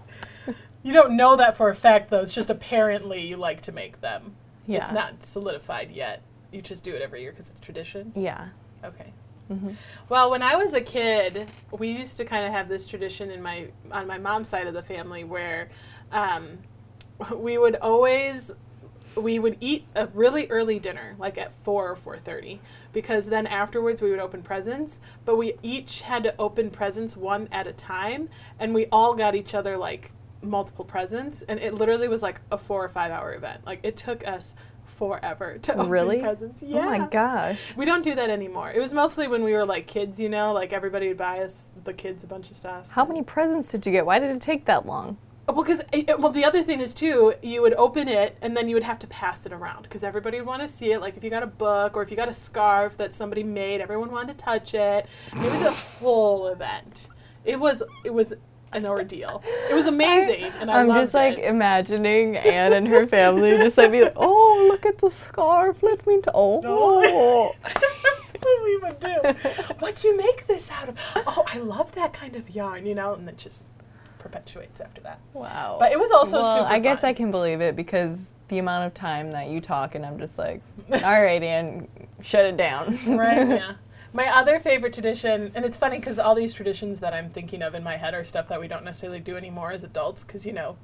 You 0.83 0.91
don't 0.93 1.15
know 1.15 1.35
that 1.37 1.55
for 1.57 1.69
a 1.69 1.75
fact, 1.75 2.09
though. 2.09 2.21
It's 2.21 2.33
just 2.33 2.49
apparently 2.49 3.21
you 3.21 3.37
like 3.37 3.61
to 3.61 3.71
make 3.71 4.01
them. 4.01 4.35
yeah. 4.67 4.79
It's 4.81 4.91
not 4.91 5.23
solidified 5.23 5.91
yet. 5.91 6.21
You 6.51 6.61
just 6.61 6.83
do 6.83 6.93
it 6.93 7.01
every 7.01 7.21
year 7.21 7.31
because 7.31 7.49
it's 7.49 7.59
tradition. 7.59 8.11
Yeah. 8.15 8.49
Okay. 8.83 9.11
hmm 9.47 9.71
Well, 10.09 10.29
when 10.29 10.43
I 10.43 10.55
was 10.55 10.73
a 10.73 10.81
kid, 10.81 11.49
we 11.71 11.89
used 11.91 12.17
to 12.17 12.25
kind 12.25 12.45
of 12.45 12.51
have 12.51 12.67
this 12.69 12.85
tradition 12.85 13.31
in 13.31 13.41
my 13.41 13.69
on 13.91 14.05
my 14.07 14.17
mom's 14.17 14.49
side 14.49 14.67
of 14.67 14.73
the 14.73 14.83
family 14.83 15.23
where 15.23 15.69
um, 16.11 16.57
we 17.35 17.57
would 17.57 17.77
always 17.77 18.51
we 19.15 19.37
would 19.37 19.55
eat 19.59 19.85
a 19.95 20.07
really 20.07 20.47
early 20.47 20.79
dinner, 20.79 21.15
like 21.19 21.37
at 21.37 21.53
four 21.63 21.89
or 21.89 21.95
four 21.95 22.17
thirty, 22.17 22.59
because 22.91 23.27
then 23.27 23.47
afterwards 23.47 24.01
we 24.01 24.09
would 24.09 24.19
open 24.19 24.43
presents. 24.43 24.99
But 25.23 25.37
we 25.37 25.53
each 25.63 26.01
had 26.01 26.23
to 26.23 26.35
open 26.39 26.69
presents 26.71 27.15
one 27.15 27.47
at 27.51 27.67
a 27.67 27.73
time, 27.73 28.27
and 28.59 28.73
we 28.73 28.87
all 28.91 29.13
got 29.13 29.33
each 29.35 29.53
other 29.53 29.77
like 29.77 30.11
multiple 30.43 30.85
presents, 30.85 31.41
and 31.43 31.59
it 31.59 31.73
literally 31.73 32.07
was 32.07 32.21
like 32.21 32.41
a 32.51 32.57
four 32.57 32.83
or 32.83 32.89
five 32.89 33.11
hour 33.11 33.33
event. 33.33 33.65
Like 33.65 33.79
it 33.83 33.97
took 33.97 34.27
us 34.27 34.55
forever 34.97 35.57
to 35.57 35.73
open 35.73 35.89
Really? 35.89 36.19
presents. 36.19 36.63
Oh 36.63 36.81
my 36.81 37.07
gosh. 37.07 37.75
We 37.75 37.85
don't 37.85 38.03
do 38.03 38.15
that 38.15 38.29
anymore. 38.29 38.71
It 38.71 38.79
was 38.79 38.93
mostly 38.93 39.27
when 39.27 39.43
we 39.43 39.53
were 39.53 39.65
like 39.65 39.87
kids, 39.87 40.19
you 40.19 40.29
know, 40.29 40.53
like 40.53 40.71
everybody 40.71 41.07
would 41.07 41.17
buy 41.17 41.39
us 41.39 41.69
the 41.83 41.93
kids 41.93 42.23
a 42.23 42.27
bunch 42.27 42.49
of 42.51 42.55
stuff. 42.55 42.89
How 42.89 43.05
many 43.05 43.23
presents 43.23 43.69
did 43.69 43.85
you 43.85 43.91
get? 43.91 44.05
Why 44.05 44.19
did 44.19 44.35
it 44.35 44.41
take 44.41 44.65
that 44.65 44.85
long? 44.85 45.17
Well, 45.47 45.61
because 45.63 45.81
eh, 45.91 46.03
eh, 46.07 46.13
well, 46.13 46.31
the 46.31 46.45
other 46.45 46.63
thing 46.63 46.79
is 46.79 46.93
too, 46.93 47.33
you 47.41 47.61
would 47.61 47.73
open 47.73 48.07
it 48.07 48.37
and 48.41 48.55
then 48.55 48.69
you 48.69 48.75
would 48.75 48.83
have 48.83 48.99
to 48.99 49.07
pass 49.07 49.45
it 49.45 49.51
around 49.51 49.83
because 49.83 50.03
everybody 50.03 50.37
would 50.37 50.47
want 50.47 50.61
to 50.61 50.67
see 50.67 50.93
it. 50.93 51.01
Like 51.01 51.17
if 51.17 51.23
you 51.23 51.29
got 51.29 51.43
a 51.43 51.47
book 51.47 51.97
or 51.97 52.01
if 52.03 52.09
you 52.11 52.15
got 52.15 52.29
a 52.29 52.33
scarf 52.33 52.95
that 52.97 53.13
somebody 53.13 53.43
made, 53.43 53.81
everyone 53.81 54.09
wanted 54.11 54.37
to 54.37 54.43
touch 54.45 54.73
it. 54.73 55.07
It 55.33 55.51
was 55.51 55.61
a 55.63 55.71
whole 55.71 56.47
event. 56.47 57.09
It 57.43 57.59
was 57.59 57.83
it 58.05 58.13
was 58.13 58.33
an 58.75 58.85
ordeal. 58.85 59.43
It 59.69 59.73
was 59.73 59.87
amazing, 59.87 60.51
and 60.59 60.69
I 60.69 60.79
I'm 60.79 60.87
loved 60.87 61.01
just 61.01 61.13
like 61.13 61.37
it. 61.37 61.45
imagining 61.45 62.37
Anne 62.37 62.73
and 62.73 62.87
her 62.87 63.07
family 63.07 63.51
just 63.57 63.77
like 63.77 63.91
be 63.91 64.03
like, 64.03 64.13
oh, 64.15 64.67
look 64.69 64.85
at 64.85 64.97
the 64.97 65.09
scarf. 65.09 65.77
Let 65.81 66.05
me. 66.05 66.17
T- 66.17 66.29
oh. 66.33 67.53
That's 67.63 68.33
what 68.39 68.63
we 68.63 68.77
would 68.77 68.99
do. 68.99 69.73
What'd 69.79 70.03
you 70.03 70.17
make 70.17 70.47
this 70.47 70.69
out 70.71 70.89
of? 70.89 70.97
Oh, 71.15 71.43
I 71.47 71.57
love 71.59 71.93
that 71.95 72.13
kind 72.13 72.35
of 72.35 72.53
yarn, 72.55 72.85
you 72.85 72.95
know, 72.95 73.13
and 73.13 73.27
it 73.29 73.37
just 73.37 73.69
perpetuates 74.19 74.79
after 74.81 75.01
that. 75.01 75.19
Wow. 75.33 75.77
But 75.79 75.91
it 75.91 75.99
was 75.99 76.11
also 76.11 76.41
well, 76.41 76.57
super 76.57 76.67
I 76.69 76.79
guess 76.79 77.01
fun. 77.01 77.09
I 77.09 77.13
can 77.13 77.31
believe 77.31 77.61
it 77.61 77.75
because 77.75 78.31
the 78.47 78.59
amount 78.59 78.85
of 78.85 78.93
time 78.93 79.31
that 79.31 79.49
you 79.49 79.61
talk 79.61 79.95
and 79.95 80.05
I'm 80.05 80.17
just 80.19 80.37
like, 80.37 80.61
all 80.91 80.99
right, 81.23 81.41
Anne, 81.43 81.87
shut 82.21 82.45
it 82.45 82.57
down. 82.57 82.97
right? 83.17 83.47
Yeah. 83.47 83.73
My 84.15 84.27
other 84.27 84.59
favorite 84.59 84.93
tradition, 84.93 85.51
and 85.55 85.65
it's 85.65 85.75
funny 85.75 85.97
because 85.97 86.19
all 86.19 86.35
these 86.35 86.53
traditions 86.53 86.99
that 86.99 87.15
I'm 87.15 87.31
thinking 87.31 87.63
of 87.63 87.73
in 87.73 87.83
my 87.83 87.97
head 87.97 88.13
are 88.13 88.23
stuff 88.23 88.47
that 88.49 88.59
we 88.59 88.67
don't 88.67 88.83
necessarily 88.83 89.19
do 89.19 89.35
anymore 89.35 89.71
as 89.71 89.83
adults 89.83 90.23
because, 90.23 90.45
you 90.45 90.53
know, 90.53 90.77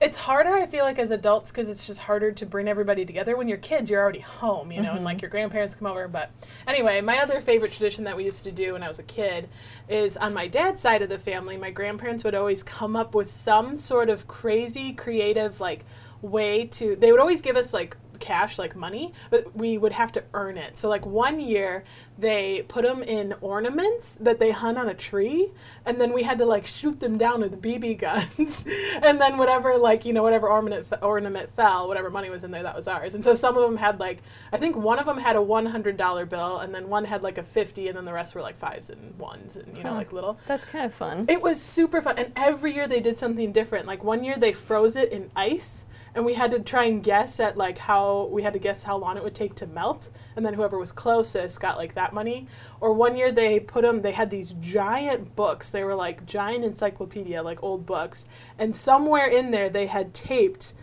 it's 0.00 0.16
harder, 0.16 0.54
I 0.54 0.66
feel 0.66 0.84
like, 0.84 0.98
as 0.98 1.10
adults 1.10 1.50
because 1.50 1.68
it's 1.68 1.86
just 1.86 1.98
harder 1.98 2.30
to 2.30 2.46
bring 2.46 2.68
everybody 2.68 3.04
together. 3.04 3.36
When 3.36 3.48
you're 3.48 3.58
kids, 3.58 3.90
you're 3.90 4.00
already 4.00 4.20
home, 4.20 4.70
you 4.70 4.82
know, 4.82 4.92
and 4.92 5.04
like 5.04 5.16
mm-hmm. 5.16 5.22
your 5.22 5.30
grandparents 5.30 5.74
come 5.74 5.86
over. 5.86 6.06
But 6.06 6.30
anyway, 6.66 7.00
my 7.00 7.18
other 7.18 7.40
favorite 7.40 7.72
tradition 7.72 8.04
that 8.04 8.16
we 8.16 8.24
used 8.24 8.44
to 8.44 8.52
do 8.52 8.74
when 8.74 8.82
I 8.82 8.88
was 8.88 8.98
a 8.98 9.04
kid 9.04 9.48
is 9.88 10.16
on 10.16 10.32
my 10.32 10.46
dad's 10.46 10.80
side 10.80 11.02
of 11.02 11.08
the 11.08 11.18
family, 11.18 11.56
my 11.56 11.70
grandparents 11.70 12.22
would 12.22 12.34
always 12.34 12.62
come 12.62 12.94
up 12.94 13.14
with 13.14 13.30
some 13.30 13.76
sort 13.76 14.10
of 14.10 14.28
crazy, 14.28 14.92
creative, 14.92 15.58
like, 15.58 15.84
way 16.22 16.66
to, 16.66 16.96
they 16.96 17.10
would 17.10 17.20
always 17.20 17.40
give 17.40 17.56
us, 17.56 17.72
like, 17.72 17.96
cash 18.24 18.58
like 18.58 18.74
money, 18.74 19.12
but 19.30 19.54
we 19.56 19.76
would 19.78 19.92
have 19.92 20.10
to 20.12 20.22
earn 20.32 20.56
it. 20.56 20.76
So 20.76 20.88
like 20.88 21.04
one 21.04 21.38
year 21.40 21.84
they 22.18 22.64
put 22.68 22.82
them 22.84 23.02
in 23.02 23.34
ornaments 23.40 24.16
that 24.20 24.38
they 24.38 24.50
hung 24.52 24.76
on 24.76 24.88
a 24.88 24.94
tree, 24.94 25.50
and 25.84 26.00
then 26.00 26.12
we 26.12 26.22
had 26.22 26.38
to 26.38 26.46
like 26.46 26.64
shoot 26.64 27.00
them 27.00 27.18
down 27.18 27.40
with 27.40 27.60
BB 27.60 27.98
guns, 28.06 28.64
and 29.02 29.20
then 29.20 29.36
whatever 29.36 29.76
like 29.78 30.04
you 30.04 30.12
know 30.12 30.22
whatever 30.22 30.48
ornament 30.48 30.86
ornament 31.02 31.50
fell, 31.56 31.88
whatever 31.88 32.10
money 32.10 32.30
was 32.30 32.44
in 32.44 32.50
there, 32.50 32.62
that 32.62 32.76
was 32.76 32.88
ours. 32.88 33.14
And 33.14 33.22
so 33.24 33.34
some 33.34 33.56
of 33.56 33.62
them 33.62 33.76
had 33.76 33.98
like 34.00 34.18
I 34.52 34.56
think 34.58 34.76
one 34.76 34.98
of 34.98 35.06
them 35.06 35.18
had 35.18 35.36
a 35.36 35.42
one 35.42 35.66
hundred 35.66 35.96
dollar 35.96 36.24
bill, 36.26 36.58
and 36.58 36.74
then 36.74 36.88
one 36.88 37.04
had 37.04 37.22
like 37.22 37.38
a 37.38 37.42
fifty, 37.42 37.88
and 37.88 37.96
then 37.96 38.04
the 38.04 38.12
rest 38.12 38.34
were 38.34 38.42
like 38.42 38.56
fives 38.56 38.90
and 38.90 39.16
ones, 39.18 39.56
and 39.56 39.76
you 39.76 39.82
know 39.82 39.90
Huh. 39.90 39.96
like 39.96 40.12
little. 40.12 40.38
That's 40.46 40.64
kind 40.64 40.84
of 40.86 40.94
fun. 40.94 41.26
It 41.28 41.42
was 41.42 41.60
super 41.60 42.00
fun, 42.00 42.16
and 42.18 42.32
every 42.36 42.72
year 42.74 42.86
they 42.88 43.00
did 43.00 43.18
something 43.18 43.52
different. 43.52 43.86
Like 43.86 44.02
one 44.02 44.24
year 44.24 44.36
they 44.36 44.52
froze 44.52 44.96
it 44.96 45.10
in 45.12 45.30
ice, 45.36 45.84
and 46.14 46.24
we 46.24 46.34
had 46.34 46.50
to 46.52 46.60
try 46.60 46.84
and 46.84 47.02
guess 47.02 47.40
at 47.40 47.56
like 47.56 47.78
how 47.78 48.26
we 48.30 48.42
had 48.42 48.52
to 48.52 48.58
guess 48.58 48.84
how 48.84 48.96
long 48.96 49.16
it 49.16 49.24
would 49.24 49.34
take 49.34 49.54
to 49.56 49.66
melt, 49.66 50.10
and 50.36 50.44
then 50.44 50.54
whoever 50.54 50.78
was 50.78 50.92
closest 50.92 51.60
got 51.60 51.76
like 51.76 51.94
that 51.94 52.12
money. 52.12 52.46
Or 52.80 52.92
one 52.92 53.16
year 53.16 53.32
they 53.32 53.60
put 53.60 53.82
them. 53.82 54.02
They 54.02 54.12
had 54.12 54.30
these 54.30 54.54
giant 54.60 55.34
books. 55.36 55.70
They 55.70 55.84
were 55.84 55.94
like 55.94 56.26
giant 56.26 56.64
encyclopedia, 56.64 57.42
like 57.42 57.62
old 57.62 57.84
books, 57.86 58.26
and 58.58 58.74
somewhere 58.74 59.26
in 59.26 59.50
there 59.50 59.68
they 59.68 59.86
had 59.86 60.14
taped 60.14 60.74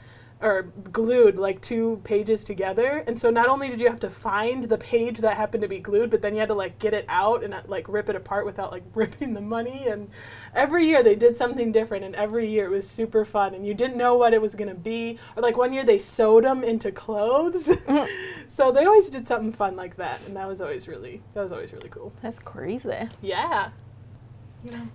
or 0.42 0.64
glued 0.92 1.38
like 1.38 1.62
two 1.62 2.02
pages 2.04 2.44
together. 2.44 3.04
And 3.08 3.18
so 3.18 3.30
not 3.30 3.48
only 3.48 3.70
did 3.70 3.80
you 3.80 3.88
have 3.88 4.00
to 4.02 4.10
find 4.10 4.64
the 4.64 4.78
page 4.78 5.20
that 5.20 5.38
happened 5.38 5.62
to 5.62 5.68
be 5.68 5.80
glued 5.80 6.10
but 6.10 6.22
then 6.22 6.34
you 6.34 6.40
had 6.40 6.50
to 6.50 6.56
like 6.56 6.80
get 6.80 6.94
it 6.94 7.06
out 7.08 7.44
and 7.44 7.54
uh, 7.54 7.62
like 7.68 7.88
rip 7.88 8.10
it 8.10 8.16
apart 8.16 8.46
without 8.46 8.72
like 8.72 8.84
ripping 8.96 9.34
the 9.34 9.42
money. 9.42 9.88
And 9.88 10.10
every 10.56 10.86
year 10.88 11.04
they 11.04 11.16
did 11.16 11.38
something 11.38 11.72
different 11.72 12.04
and 12.04 12.16
every 12.16 12.50
year 12.50 12.66
it 12.66 12.72
was 12.72 12.90
super 12.90 13.24
fun. 13.24 13.54
And 13.54 13.66
you 13.66 13.74
didn't 13.74 13.98
know 13.98 14.16
what 14.16 14.34
it 14.34 14.42
was 14.42 14.56
going 14.56 14.70
to 14.70 14.76
be. 14.76 15.20
Or 15.36 15.44
like 15.44 15.58
one 15.58 15.74
year 15.74 15.84
they 15.84 15.98
sewed 16.00 16.44
them 16.44 16.64
into 16.64 16.92
clothes. 16.92 17.70
So 18.48 18.72
they 18.72 18.86
always 18.86 19.10
did 19.10 19.28
something 19.28 19.54
fun 19.54 19.76
like 19.76 19.96
that 19.96 20.20
and 20.28 20.36
that 20.36 20.48
was 20.48 20.60
always 20.60 20.88
really 20.88 21.22
that 21.34 21.44
was 21.44 21.52
always 21.52 21.72
really 21.72 21.90
cool. 21.90 22.12
That's 22.22 22.40
crazy. 22.40 23.08
yeah. 23.22 23.70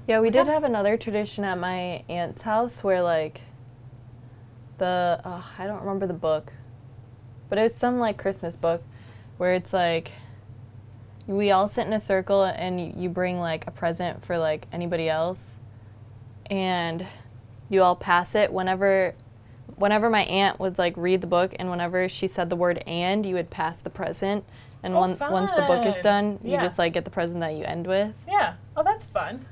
Yeah, 0.06 0.20
we 0.20 0.30
did 0.30 0.46
have 0.46 0.62
another 0.62 0.96
tradition 0.96 1.42
at 1.42 1.58
my 1.58 2.04
aunt's 2.08 2.42
house 2.42 2.84
where 2.84 3.02
like 3.02 3.40
the 4.78 5.20
uh, 5.24 5.42
I 5.58 5.66
don't 5.66 5.80
remember 5.80 6.06
the 6.06 6.12
book, 6.14 6.52
but 7.48 7.58
it 7.58 7.62
was 7.62 7.74
some 7.74 7.98
like 7.98 8.16
Christmas 8.18 8.56
book 8.56 8.82
where 9.38 9.54
it's 9.54 9.72
like 9.72 10.12
we 11.26 11.50
all 11.50 11.68
sit 11.68 11.86
in 11.86 11.92
a 11.92 12.00
circle 12.00 12.44
and 12.44 12.80
you, 12.80 12.92
you 12.96 13.08
bring 13.08 13.38
like 13.38 13.66
a 13.66 13.70
present 13.70 14.24
for 14.24 14.38
like 14.38 14.66
anybody 14.72 15.08
else, 15.08 15.56
and 16.46 17.06
you 17.68 17.82
all 17.82 17.96
pass 17.96 18.34
it. 18.34 18.52
Whenever. 18.52 19.14
Whenever 19.74 20.08
my 20.08 20.22
aunt 20.22 20.58
would 20.58 20.78
like 20.78 20.96
read 20.96 21.20
the 21.20 21.26
book, 21.26 21.52
and 21.58 21.68
whenever 21.68 22.08
she 22.08 22.28
said 22.28 22.48
the 22.48 22.56
word 22.56 22.82
"and," 22.86 23.26
you 23.26 23.34
would 23.34 23.50
pass 23.50 23.76
the 23.78 23.90
present, 23.90 24.42
and 24.82 24.94
Oh, 24.94 25.00
one, 25.00 25.18
once 25.18 25.50
the 25.50 25.62
book 25.62 25.84
is 25.84 26.00
done, 26.02 26.38
you 26.42 26.56
just 26.56 26.78
like 26.78 26.94
get 26.94 27.04
the 27.04 27.10
present 27.10 27.40
that 27.40 27.52
you 27.54 27.64
end 27.64 27.86
with. 27.86 28.14
yeah. 28.26 28.54
Oh 28.76 28.82
that's 28.84 29.04
fun 29.06 29.44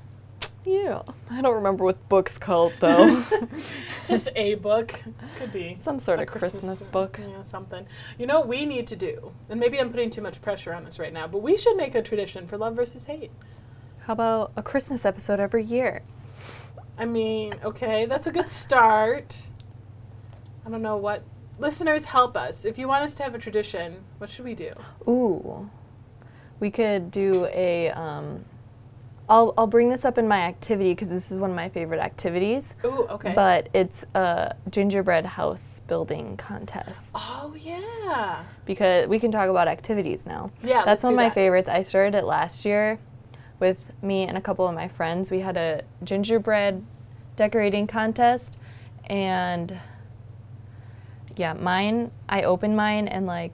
Yeah, 0.67 1.03
I 1.31 1.43
don't 1.43 1.55
remember 1.57 1.85
what 1.85 2.09
book's 2.09 2.39
called 2.39 2.73
though. 2.81 3.23
just 4.07 4.29
a 4.35 4.55
book 4.55 4.95
could 5.39 5.53
be 5.53 5.77
Some 5.81 5.99
sort 5.99 6.21
of 6.21 6.27
Christmas, 6.27 6.81
book. 6.81 7.19
yeah 7.21 7.43
something 7.43 7.87
you 8.19 8.27
know 8.27 8.41
we 8.41 8.65
need 8.67 8.87
to 8.89 8.97
do 8.97 9.33
and 9.49 9.59
maybe 9.59 9.79
i'm 9.79 9.91
putting 9.91 10.11
too 10.11 10.21
much 10.23 10.41
pressure 10.43 10.73
on 10.75 10.85
us 10.87 10.99
right 10.99 11.13
now 11.13 11.27
but 11.27 11.39
we 11.39 11.57
should 11.57 11.77
make 11.77 11.95
a 11.95 12.03
tradition 12.03 12.47
for 12.47 12.57
love 12.59 12.77
versus 12.77 13.05
hate 13.05 13.31
How 14.01 14.13
about 14.13 14.53
a 14.57 14.63
Christmas 14.63 15.05
episode 15.05 15.41
every 15.41 15.65
year? 15.65 16.03
i 16.99 17.05
mean 17.05 17.55
okay 17.65 18.07
that's 18.07 18.27
a 18.27 18.31
good 18.31 18.49
start 18.49 19.49
i 20.67 20.71
don't 20.71 20.83
know 20.83 20.97
what 20.97 21.25
listeners 21.59 22.05
help 22.05 22.37
us 22.37 22.65
if 22.65 22.79
you 22.79 22.87
want 22.87 23.03
us 23.05 23.15
to 23.15 23.23
have 23.23 23.35
a 23.35 23.39
tradition 23.39 24.05
what 24.19 24.29
should 24.31 24.45
we 24.45 24.55
do 24.55 24.73
Ooh, 25.09 25.69
we 26.61 26.71
could 26.71 27.11
do 27.11 27.47
a. 27.53 27.91
Um, 27.91 28.45
I'll 29.29 29.55
I'll 29.57 29.67
bring 29.67 29.89
this 29.89 30.05
up 30.05 30.19
in 30.19 30.29
my 30.29 30.41
activity 30.43 30.91
because 30.93 31.09
this 31.09 31.31
is 31.31 31.39
one 31.39 31.51
of 31.51 31.57
my 31.57 31.69
favorite 31.71 32.01
activities. 32.01 32.75
Ooh, 32.85 33.07
okay 33.11 33.33
But 33.35 33.69
it's 33.73 34.05
a 34.15 34.55
gingerbread 34.71 35.25
house 35.25 35.81
building 35.87 36.37
contest 36.37 37.11
oh 37.15 37.55
yeah 37.59 38.45
because 38.67 39.07
we 39.09 39.19
can 39.19 39.33
talk 39.33 39.49
about 39.49 39.67
activities 39.69 40.27
now. 40.27 40.51
yeah 40.63 40.85
That's 40.85 41.03
one 41.05 41.15
of 41.15 41.17
my 41.17 41.29
that. 41.29 41.35
favorites. 41.35 41.69
I 41.69 41.83
started 41.83 42.15
it 42.19 42.25
last 42.25 42.65
year 42.65 42.99
with 43.61 43.79
me 44.03 44.25
and 44.27 44.37
a 44.37 44.41
couple 44.41 44.69
of 44.69 44.75
my 44.75 44.89
friends. 44.89 45.31
We 45.31 45.41
had 45.41 45.57
a 45.57 45.83
gingerbread 46.03 46.85
decorating 47.37 47.87
contest 47.87 48.59
and 49.07 49.79
yeah, 51.37 51.53
mine 51.55 52.11
I 52.29 52.43
opened 52.43 52.77
mine 52.77 53.09
and 53.09 53.27
like 53.27 53.53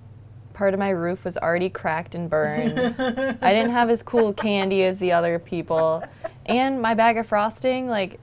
part 0.60 0.74
of 0.74 0.78
my 0.78 0.90
roof 0.90 1.24
was 1.24 1.38
already 1.38 1.70
cracked 1.70 2.14
and 2.14 2.28
burned. 2.28 2.78
I 3.40 3.54
didn't 3.54 3.70
have 3.70 3.88
as 3.88 4.02
cool 4.02 4.34
candy 4.34 4.84
as 4.84 4.98
the 4.98 5.10
other 5.10 5.38
people. 5.38 6.04
And 6.44 6.82
my 6.82 6.92
bag 6.92 7.16
of 7.16 7.26
frosting 7.26 7.88
like 7.88 8.20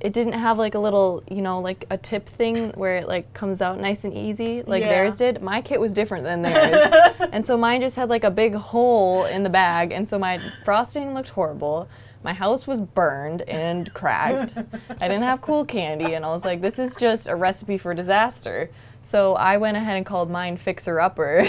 it 0.00 0.12
didn't 0.12 0.32
have 0.32 0.58
like 0.58 0.74
a 0.74 0.80
little, 0.80 1.22
you 1.30 1.40
know, 1.40 1.60
like 1.60 1.84
a 1.90 1.96
tip 1.96 2.28
thing 2.28 2.70
where 2.70 2.96
it 2.96 3.06
like 3.06 3.32
comes 3.34 3.62
out 3.62 3.78
nice 3.78 4.02
and 4.02 4.12
easy 4.12 4.62
like 4.62 4.82
Yeah. 4.82 4.88
theirs 4.88 5.14
did. 5.14 5.40
My 5.40 5.62
kit 5.62 5.78
was 5.80 5.94
different 5.94 6.24
than 6.24 6.42
theirs. 6.42 6.92
and 7.32 7.46
so 7.46 7.56
mine 7.56 7.80
just 7.80 7.94
had 7.94 8.08
like 8.08 8.24
a 8.24 8.30
big 8.32 8.56
hole 8.56 9.26
in 9.26 9.44
the 9.44 9.50
bag 9.50 9.92
and 9.92 10.08
so 10.08 10.18
my 10.18 10.40
frosting 10.64 11.14
looked 11.14 11.28
horrible. 11.28 11.88
My 12.24 12.32
house 12.32 12.66
was 12.66 12.80
burned 12.80 13.42
and 13.42 13.92
cracked. 13.94 14.54
I 15.00 15.08
didn't 15.08 15.22
have 15.24 15.40
cool 15.40 15.64
candy 15.64 16.14
and 16.14 16.24
I 16.24 16.28
was 16.32 16.44
like 16.44 16.60
this 16.60 16.78
is 16.78 16.94
just 16.94 17.28
a 17.28 17.34
recipe 17.36 17.78
for 17.78 17.94
disaster. 17.94 18.70
So 19.02 19.34
I 19.34 19.56
went 19.56 19.76
ahead 19.76 19.96
and 19.96 20.06
called 20.06 20.30
mine 20.30 20.56
Fixer 20.56 21.00
Upper 21.00 21.44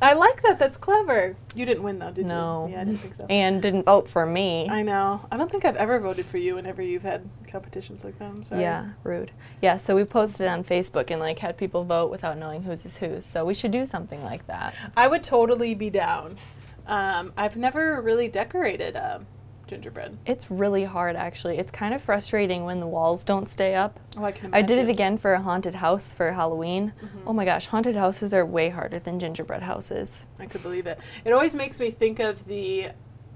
I 0.00 0.14
like 0.14 0.42
that. 0.42 0.58
That's 0.58 0.76
clever. 0.76 1.36
You 1.54 1.64
didn't 1.64 1.84
win 1.84 2.00
though, 2.00 2.10
did 2.10 2.26
No. 2.26 2.66
you? 2.66 2.72
Yeah, 2.74 2.80
I 2.80 2.84
didn't 2.84 2.98
think 3.00 3.14
so. 3.14 3.26
and 3.30 3.62
didn't 3.62 3.84
vote 3.84 4.08
for 4.08 4.26
me. 4.26 4.66
I 4.68 4.82
know. 4.82 5.24
I 5.30 5.36
don't 5.36 5.48
think 5.48 5.64
I've 5.64 5.76
ever 5.76 6.00
voted 6.00 6.26
for 6.26 6.38
you 6.38 6.56
whenever 6.56 6.82
you've 6.82 7.04
had 7.04 7.28
competitions 7.46 8.02
like 8.02 8.18
that. 8.18 8.44
Sorry. 8.46 8.62
Yeah, 8.62 8.88
rude. 9.04 9.30
Yeah, 9.60 9.76
so 9.78 9.94
we 9.94 10.04
posted 10.04 10.48
on 10.48 10.64
Facebook 10.64 11.10
and 11.12 11.20
like 11.20 11.38
had 11.38 11.56
people 11.56 11.84
vote 11.84 12.10
without 12.10 12.36
knowing 12.36 12.64
whose 12.64 12.84
is 12.84 12.96
whose. 12.96 13.24
So 13.24 13.44
we 13.44 13.54
should 13.54 13.70
do 13.70 13.86
something 13.86 14.24
like 14.24 14.44
that. 14.48 14.74
I 14.96 15.06
would 15.06 15.22
totally 15.22 15.74
be 15.76 15.88
down. 15.88 16.36
Um, 16.84 17.32
I've 17.36 17.56
never 17.56 18.00
really 18.02 18.26
decorated 18.26 18.96
um, 18.96 19.26
gingerbread. 19.72 20.18
It's 20.26 20.50
really 20.50 20.84
hard 20.84 21.16
actually. 21.16 21.56
It's 21.58 21.70
kind 21.70 21.94
of 21.94 22.02
frustrating 22.02 22.64
when 22.64 22.78
the 22.80 22.86
walls 22.86 23.24
don't 23.24 23.50
stay 23.50 23.74
up. 23.74 23.98
Oh, 24.16 24.24
I 24.24 24.32
can 24.32 24.52
I 24.54 24.60
did 24.62 24.78
it 24.78 24.88
again 24.90 25.16
for 25.16 25.32
a 25.32 25.40
haunted 25.40 25.74
house 25.76 26.12
for 26.12 26.30
Halloween. 26.32 26.92
Mm-hmm. 27.02 27.28
Oh 27.28 27.32
my 27.32 27.44
gosh, 27.44 27.66
haunted 27.66 27.96
houses 27.96 28.34
are 28.34 28.44
way 28.44 28.68
harder 28.68 28.98
than 28.98 29.18
gingerbread 29.18 29.62
houses. 29.62 30.26
I 30.38 30.44
could 30.46 30.62
believe 30.62 30.86
it. 30.86 30.98
It 31.24 31.32
always 31.32 31.54
makes 31.54 31.80
me 31.80 31.90
think 31.90 32.18
of 32.18 32.44
the 32.46 32.88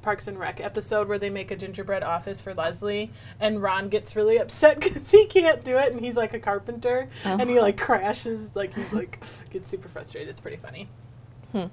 Parks 0.03 0.29
and 0.29 0.39
Rec 0.39 0.61
episode 0.61 1.09
where 1.09 1.19
they 1.19 1.31
make 1.31 1.51
a 1.51 1.57
gingerbread 1.57 2.05
office 2.05 2.41
for 2.41 2.55
Leslie, 2.55 3.11
and 3.41 3.61
Ron 3.61 3.89
gets 3.89 4.15
really 4.15 4.37
upset 4.39 4.79
because 4.81 5.11
he 5.11 5.27
can't 5.27 5.65
do 5.65 5.77
it, 5.79 5.91
and 5.93 6.01
he's 6.01 6.17
like 6.17 6.33
a 6.35 6.39
carpenter, 6.39 7.09
and 7.25 7.49
he 7.51 7.59
Oh. 7.59 7.63
like 7.63 7.77
crashes, 7.79 8.51
like 8.55 8.75
he 8.75 8.85
like 8.95 9.25
gets 9.51 9.69
super 9.71 9.89
frustrated. 9.89 10.29
It's 10.29 10.39
pretty 10.41 10.59
funny. 10.59 10.89
Hmm. 11.53 11.65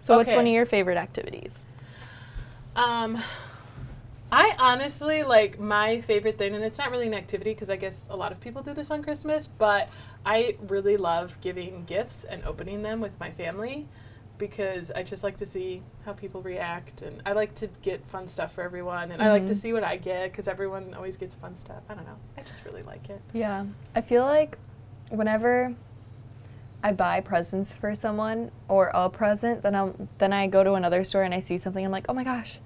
So 0.00 0.16
what's 0.16 0.30
one 0.30 0.46
of 0.46 0.52
your 0.52 0.66
favorite 0.66 0.96
activities? 0.98 1.54
Um, 2.76 3.20
I 4.32 4.54
honestly 4.58 5.22
like 5.22 5.58
my 5.58 6.00
favorite 6.02 6.38
thing, 6.38 6.54
and 6.54 6.62
it's 6.64 6.78
not 6.78 6.90
really 6.90 7.06
an 7.06 7.14
activity 7.14 7.52
because 7.52 7.70
I 7.70 7.76
guess 7.76 8.06
a 8.10 8.16
lot 8.16 8.30
of 8.32 8.40
people 8.40 8.62
do 8.62 8.72
this 8.74 8.90
on 8.90 9.02
Christmas, 9.02 9.48
but 9.48 9.88
I 10.24 10.56
really 10.68 10.96
love 10.96 11.36
giving 11.40 11.84
gifts 11.84 12.24
and 12.24 12.44
opening 12.44 12.82
them 12.82 13.00
with 13.00 13.18
my 13.18 13.30
family 13.32 13.88
because 14.38 14.90
I 14.92 15.02
just 15.02 15.22
like 15.22 15.36
to 15.38 15.46
see 15.46 15.82
how 16.06 16.12
people 16.12 16.40
react, 16.42 17.02
and 17.02 17.20
I 17.26 17.32
like 17.32 17.54
to 17.56 17.66
get 17.82 18.06
fun 18.06 18.28
stuff 18.28 18.54
for 18.54 18.62
everyone, 18.62 19.10
and 19.10 19.20
I 19.20 19.30
like 19.30 19.46
to 19.46 19.52
Mhm. 19.52 19.56
see 19.56 19.72
what 19.72 19.84
I 19.84 19.96
get 19.96 20.30
because 20.30 20.46
everyone 20.48 20.94
always 20.94 21.16
gets 21.16 21.34
fun 21.34 21.58
stuff. 21.58 21.82
I 21.88 21.94
don't 21.94 22.06
know. 22.06 22.16
I 22.38 22.42
just 22.42 22.64
really 22.64 22.82
like 22.82 23.10
it. 23.10 23.20
Yeah. 23.32 23.66
I 23.94 24.00
feel 24.00 24.24
like 24.24 24.56
whenever 25.10 25.74
I 26.82 26.92
buy 26.92 27.20
presents 27.20 27.72
for 27.72 27.94
someone 27.94 28.50
or 28.68 28.90
a 28.94 29.10
present, 29.10 29.60
then 29.62 29.74
I'm 29.74 30.08
then 30.16 30.32
I 30.32 30.46
go 30.46 30.64
to 30.64 30.74
another 30.74 31.04
store 31.04 31.24
and 31.24 31.34
I 31.34 31.40
see 31.40 31.58
something 31.58 31.84
I'm 31.84 31.90
like, 31.90 32.06
"Oh 32.08 32.14
my 32.14 32.24
gosh, 32.24 32.60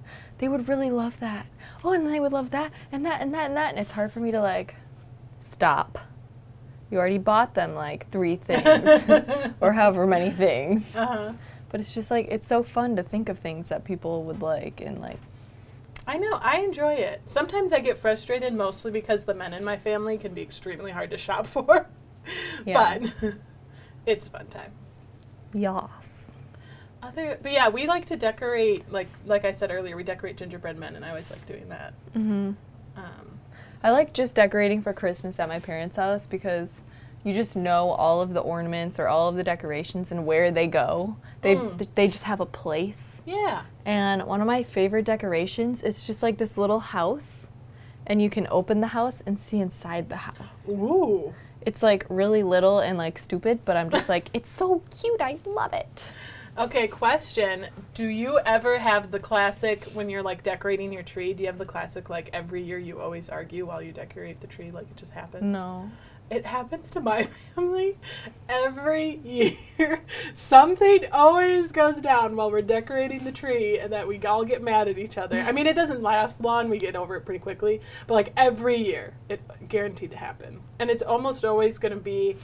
they 0.44 0.48
would 0.48 0.68
really 0.68 0.90
love 0.90 1.18
that." 1.20 1.46
Oh, 1.82 1.92
and 1.92 2.06
they 2.06 2.20
would 2.20 2.32
love 2.32 2.50
that 2.50 2.70
and 2.92 3.04
that 3.06 3.22
and 3.22 3.32
that 3.32 3.46
and 3.46 3.56
that 3.56 3.70
and 3.70 3.78
it's 3.78 3.92
hard 3.92 4.12
for 4.12 4.20
me 4.20 4.30
to 4.30 4.40
like 4.40 4.74
stop. 5.52 5.98
You 6.90 6.98
already 6.98 7.16
bought 7.18 7.54
them 7.54 7.74
like 7.74 8.10
3 8.10 8.36
things 8.48 9.50
or 9.60 9.72
however 9.72 10.06
many 10.06 10.30
things. 10.30 10.94
Uh 10.94 11.06
huh. 11.06 11.32
But 11.70 11.80
it's 11.80 11.94
just 11.94 12.10
like 12.10 12.28
it's 12.30 12.46
so 12.46 12.62
fun 12.62 12.94
to 12.96 13.02
think 13.02 13.30
of 13.30 13.38
things 13.38 13.68
that 13.68 13.84
people 13.84 14.22
would 14.24 14.42
like 14.42 14.82
and 14.82 15.00
like 15.00 15.18
I 16.06 16.18
know. 16.18 16.34
I 16.42 16.58
enjoy 16.58 16.92
it. 16.94 17.22
Sometimes 17.24 17.72
I 17.72 17.80
get 17.80 17.96
frustrated, 17.96 18.52
mostly 18.52 18.90
because 18.90 19.24
the 19.24 19.32
men 19.32 19.54
in 19.54 19.64
my 19.64 19.78
family 19.78 20.18
can 20.18 20.34
be 20.34 20.42
extremely 20.42 20.92
hard 20.92 21.08
to 21.10 21.16
shop 21.16 21.46
for. 21.46 21.88
Yeah. 22.64 22.98
But 23.22 23.34
it's 24.06 24.26
a 24.26 24.30
fun 24.30 24.46
time. 24.46 24.72
yas. 25.52 26.13
Other, 27.04 27.38
but 27.42 27.52
yeah, 27.52 27.68
we 27.68 27.86
like 27.86 28.06
to 28.06 28.16
decorate. 28.16 28.90
Like 28.90 29.08
like 29.26 29.44
I 29.44 29.52
said 29.52 29.70
earlier, 29.70 29.96
we 29.96 30.04
decorate 30.04 30.36
gingerbread 30.36 30.78
men, 30.78 30.96
and 30.96 31.04
I 31.04 31.10
always 31.10 31.30
like 31.30 31.44
doing 31.46 31.68
that. 31.68 31.92
Mhm. 32.16 32.54
Um, 32.96 33.38
I 33.82 33.90
like 33.90 34.12
just 34.14 34.34
decorating 34.34 34.80
for 34.80 34.92
Christmas 34.94 35.38
at 35.38 35.48
my 35.48 35.58
parents' 35.58 35.96
house 35.96 36.26
because 36.26 36.82
you 37.22 37.34
just 37.34 37.56
know 37.56 37.90
all 37.90 38.22
of 38.22 38.32
the 38.32 38.40
ornaments 38.40 38.98
or 38.98 39.08
all 39.08 39.28
of 39.28 39.36
the 39.36 39.44
decorations 39.44 40.12
and 40.12 40.24
where 40.24 40.50
they 40.50 40.66
go. 40.66 41.16
They 41.42 41.56
Mm. 41.56 41.86
they 41.94 42.08
just 42.08 42.24
have 42.24 42.40
a 42.40 42.46
place. 42.46 43.20
Yeah. 43.26 43.62
And 43.84 44.22
one 44.24 44.40
of 44.40 44.46
my 44.46 44.62
favorite 44.62 45.04
decorations 45.04 45.82
is 45.82 46.06
just 46.06 46.22
like 46.22 46.38
this 46.38 46.56
little 46.56 46.80
house, 46.80 47.46
and 48.06 48.22
you 48.22 48.30
can 48.30 48.46
open 48.50 48.80
the 48.80 48.88
house 48.88 49.22
and 49.26 49.38
see 49.38 49.60
inside 49.60 50.08
the 50.08 50.16
house. 50.16 50.66
Ooh. 50.68 51.34
It's 51.66 51.82
like 51.82 52.04
really 52.10 52.42
little 52.42 52.78
and 52.80 52.98
like 52.98 53.18
stupid, 53.18 53.60
but 53.64 53.76
I'm 53.76 53.88
just 53.90 54.08
like, 54.08 54.28
it's 54.34 54.50
so 54.56 54.82
cute. 55.00 55.20
I 55.22 55.38
love 55.46 55.72
it. 55.72 56.06
Okay, 56.56 56.86
question. 56.86 57.66
Do 57.94 58.06
you 58.06 58.38
ever 58.38 58.78
have 58.78 59.10
the 59.10 59.18
classic 59.18 59.86
when 59.92 60.08
you're 60.08 60.22
like 60.22 60.44
decorating 60.44 60.92
your 60.92 61.02
tree? 61.02 61.34
Do 61.34 61.42
you 61.42 61.48
have 61.48 61.58
the 61.58 61.64
classic 61.64 62.08
like 62.08 62.30
every 62.32 62.62
year 62.62 62.78
you 62.78 63.00
always 63.00 63.28
argue 63.28 63.66
while 63.66 63.82
you 63.82 63.90
decorate 63.90 64.40
the 64.40 64.46
tree? 64.46 64.70
Like 64.70 64.88
it 64.88 64.96
just 64.96 65.10
happens? 65.10 65.42
No. 65.42 65.90
It 66.30 66.46
happens 66.46 66.90
to 66.92 67.00
my 67.00 67.28
family 67.54 67.98
every 68.48 69.16
year. 69.24 70.00
Something 70.34 71.06
always 71.10 71.72
goes 71.72 71.96
down 71.96 72.36
while 72.36 72.52
we're 72.52 72.62
decorating 72.62 73.24
the 73.24 73.32
tree 73.32 73.80
and 73.80 73.92
that 73.92 74.06
we 74.06 74.24
all 74.24 74.44
get 74.44 74.62
mad 74.62 74.86
at 74.86 74.96
each 74.96 75.18
other. 75.18 75.40
I 75.40 75.50
mean, 75.50 75.66
it 75.66 75.74
doesn't 75.74 76.02
last 76.02 76.40
long. 76.40 76.68
We 76.68 76.78
get 76.78 76.94
over 76.94 77.16
it 77.16 77.22
pretty 77.22 77.40
quickly. 77.40 77.80
But 78.06 78.14
like 78.14 78.32
every 78.36 78.76
year, 78.76 79.14
it 79.28 79.40
guaranteed 79.68 80.12
to 80.12 80.16
happen. 80.16 80.60
And 80.78 80.88
it's 80.88 81.02
almost 81.02 81.44
always 81.44 81.78
going 81.78 81.94
to 81.94 82.00
be 82.00 82.36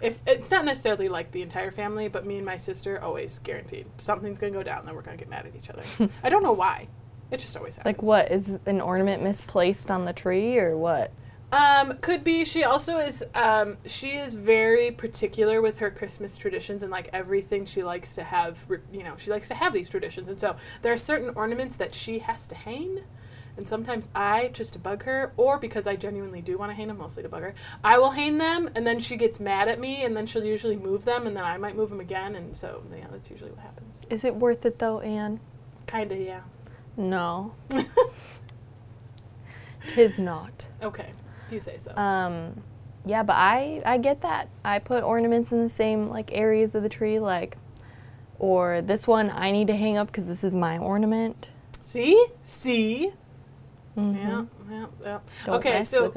if 0.00 0.18
it's 0.26 0.50
not 0.50 0.64
necessarily 0.64 1.08
like 1.08 1.32
the 1.32 1.42
entire 1.42 1.70
family, 1.70 2.08
but 2.08 2.26
me 2.26 2.36
and 2.36 2.46
my 2.46 2.56
sister 2.56 3.00
always 3.00 3.38
guaranteed 3.40 3.86
something's 3.98 4.38
going 4.38 4.52
to 4.52 4.58
go 4.58 4.62
down 4.62 4.80
and 4.80 4.88
then 4.88 4.94
we're 4.94 5.02
going 5.02 5.16
to 5.16 5.22
get 5.22 5.30
mad 5.30 5.46
at 5.46 5.56
each 5.56 5.70
other. 5.70 5.82
I 6.22 6.28
don't 6.28 6.42
know 6.42 6.52
why. 6.52 6.88
It 7.30 7.40
just 7.40 7.56
always 7.56 7.76
happens. 7.76 7.96
Like 7.96 8.02
what? 8.02 8.30
Is 8.30 8.58
an 8.66 8.80
ornament 8.80 9.22
misplaced 9.22 9.90
on 9.90 10.04
the 10.04 10.12
tree 10.12 10.58
or 10.58 10.76
what? 10.76 11.12
Um, 11.50 11.96
could 11.98 12.24
be. 12.24 12.44
She 12.44 12.64
also 12.64 12.98
is. 12.98 13.24
Um, 13.34 13.78
she 13.86 14.16
is 14.16 14.34
very 14.34 14.90
particular 14.90 15.62
with 15.62 15.78
her 15.78 15.90
Christmas 15.90 16.36
traditions 16.36 16.82
and 16.82 16.92
like 16.92 17.08
everything. 17.12 17.64
She 17.64 17.82
likes 17.82 18.14
to 18.16 18.22
have. 18.22 18.66
You 18.92 19.02
know, 19.02 19.14
she 19.16 19.30
likes 19.30 19.48
to 19.48 19.54
have 19.54 19.72
these 19.72 19.88
traditions, 19.88 20.28
and 20.28 20.38
so 20.38 20.56
there 20.82 20.92
are 20.92 20.98
certain 20.98 21.30
ornaments 21.30 21.76
that 21.76 21.94
she 21.94 22.18
has 22.18 22.46
to 22.48 22.54
hang. 22.54 23.00
And 23.58 23.66
sometimes 23.66 24.08
I, 24.14 24.48
just 24.52 24.74
to 24.74 24.78
bug 24.78 25.02
her, 25.02 25.32
or 25.36 25.58
because 25.58 25.88
I 25.88 25.96
genuinely 25.96 26.40
do 26.40 26.56
want 26.56 26.70
to 26.70 26.76
hang 26.76 26.86
them, 26.86 26.98
mostly 26.98 27.24
to 27.24 27.28
bug 27.28 27.42
her, 27.42 27.54
I 27.82 27.98
will 27.98 28.12
hang 28.12 28.38
them, 28.38 28.70
and 28.76 28.86
then 28.86 29.00
she 29.00 29.16
gets 29.16 29.40
mad 29.40 29.66
at 29.66 29.80
me, 29.80 30.04
and 30.04 30.16
then 30.16 30.26
she'll 30.26 30.44
usually 30.44 30.76
move 30.76 31.04
them, 31.04 31.26
and 31.26 31.36
then 31.36 31.42
I 31.42 31.58
might 31.58 31.74
move 31.74 31.90
them 31.90 31.98
again, 31.98 32.36
and 32.36 32.54
so 32.54 32.84
yeah, 32.96 33.08
that's 33.10 33.28
usually 33.28 33.50
what 33.50 33.58
happens. 33.58 33.96
Is 34.08 34.22
it 34.22 34.36
worth 34.36 34.64
it 34.64 34.78
though, 34.78 35.00
Anne? 35.00 35.40
Kinda, 35.88 36.16
yeah. 36.16 36.42
No. 36.96 37.52
Tis 39.88 40.20
not. 40.20 40.66
okay, 40.80 41.12
if 41.46 41.52
you 41.52 41.58
say 41.58 41.78
so. 41.78 41.96
Um, 41.96 42.62
yeah, 43.04 43.24
but 43.24 43.34
I 43.34 43.82
I 43.84 43.98
get 43.98 44.22
that. 44.22 44.50
I 44.64 44.78
put 44.78 45.02
ornaments 45.02 45.50
in 45.50 45.64
the 45.64 45.70
same 45.70 46.10
like 46.10 46.30
areas 46.32 46.76
of 46.76 46.84
the 46.84 46.88
tree, 46.88 47.18
like, 47.18 47.56
or 48.38 48.82
this 48.82 49.08
one 49.08 49.30
I 49.30 49.50
need 49.50 49.66
to 49.66 49.76
hang 49.76 49.96
up 49.96 50.06
because 50.06 50.28
this 50.28 50.44
is 50.44 50.54
my 50.54 50.78
ornament. 50.78 51.46
See, 51.82 52.24
see. 52.44 53.14
Mhm. 53.98 54.14
Yeah, 54.16 54.44
yeah, 54.70 54.86
yeah. 55.02 55.18
Don't 55.44 55.56
okay, 55.56 55.84
so. 55.84 56.12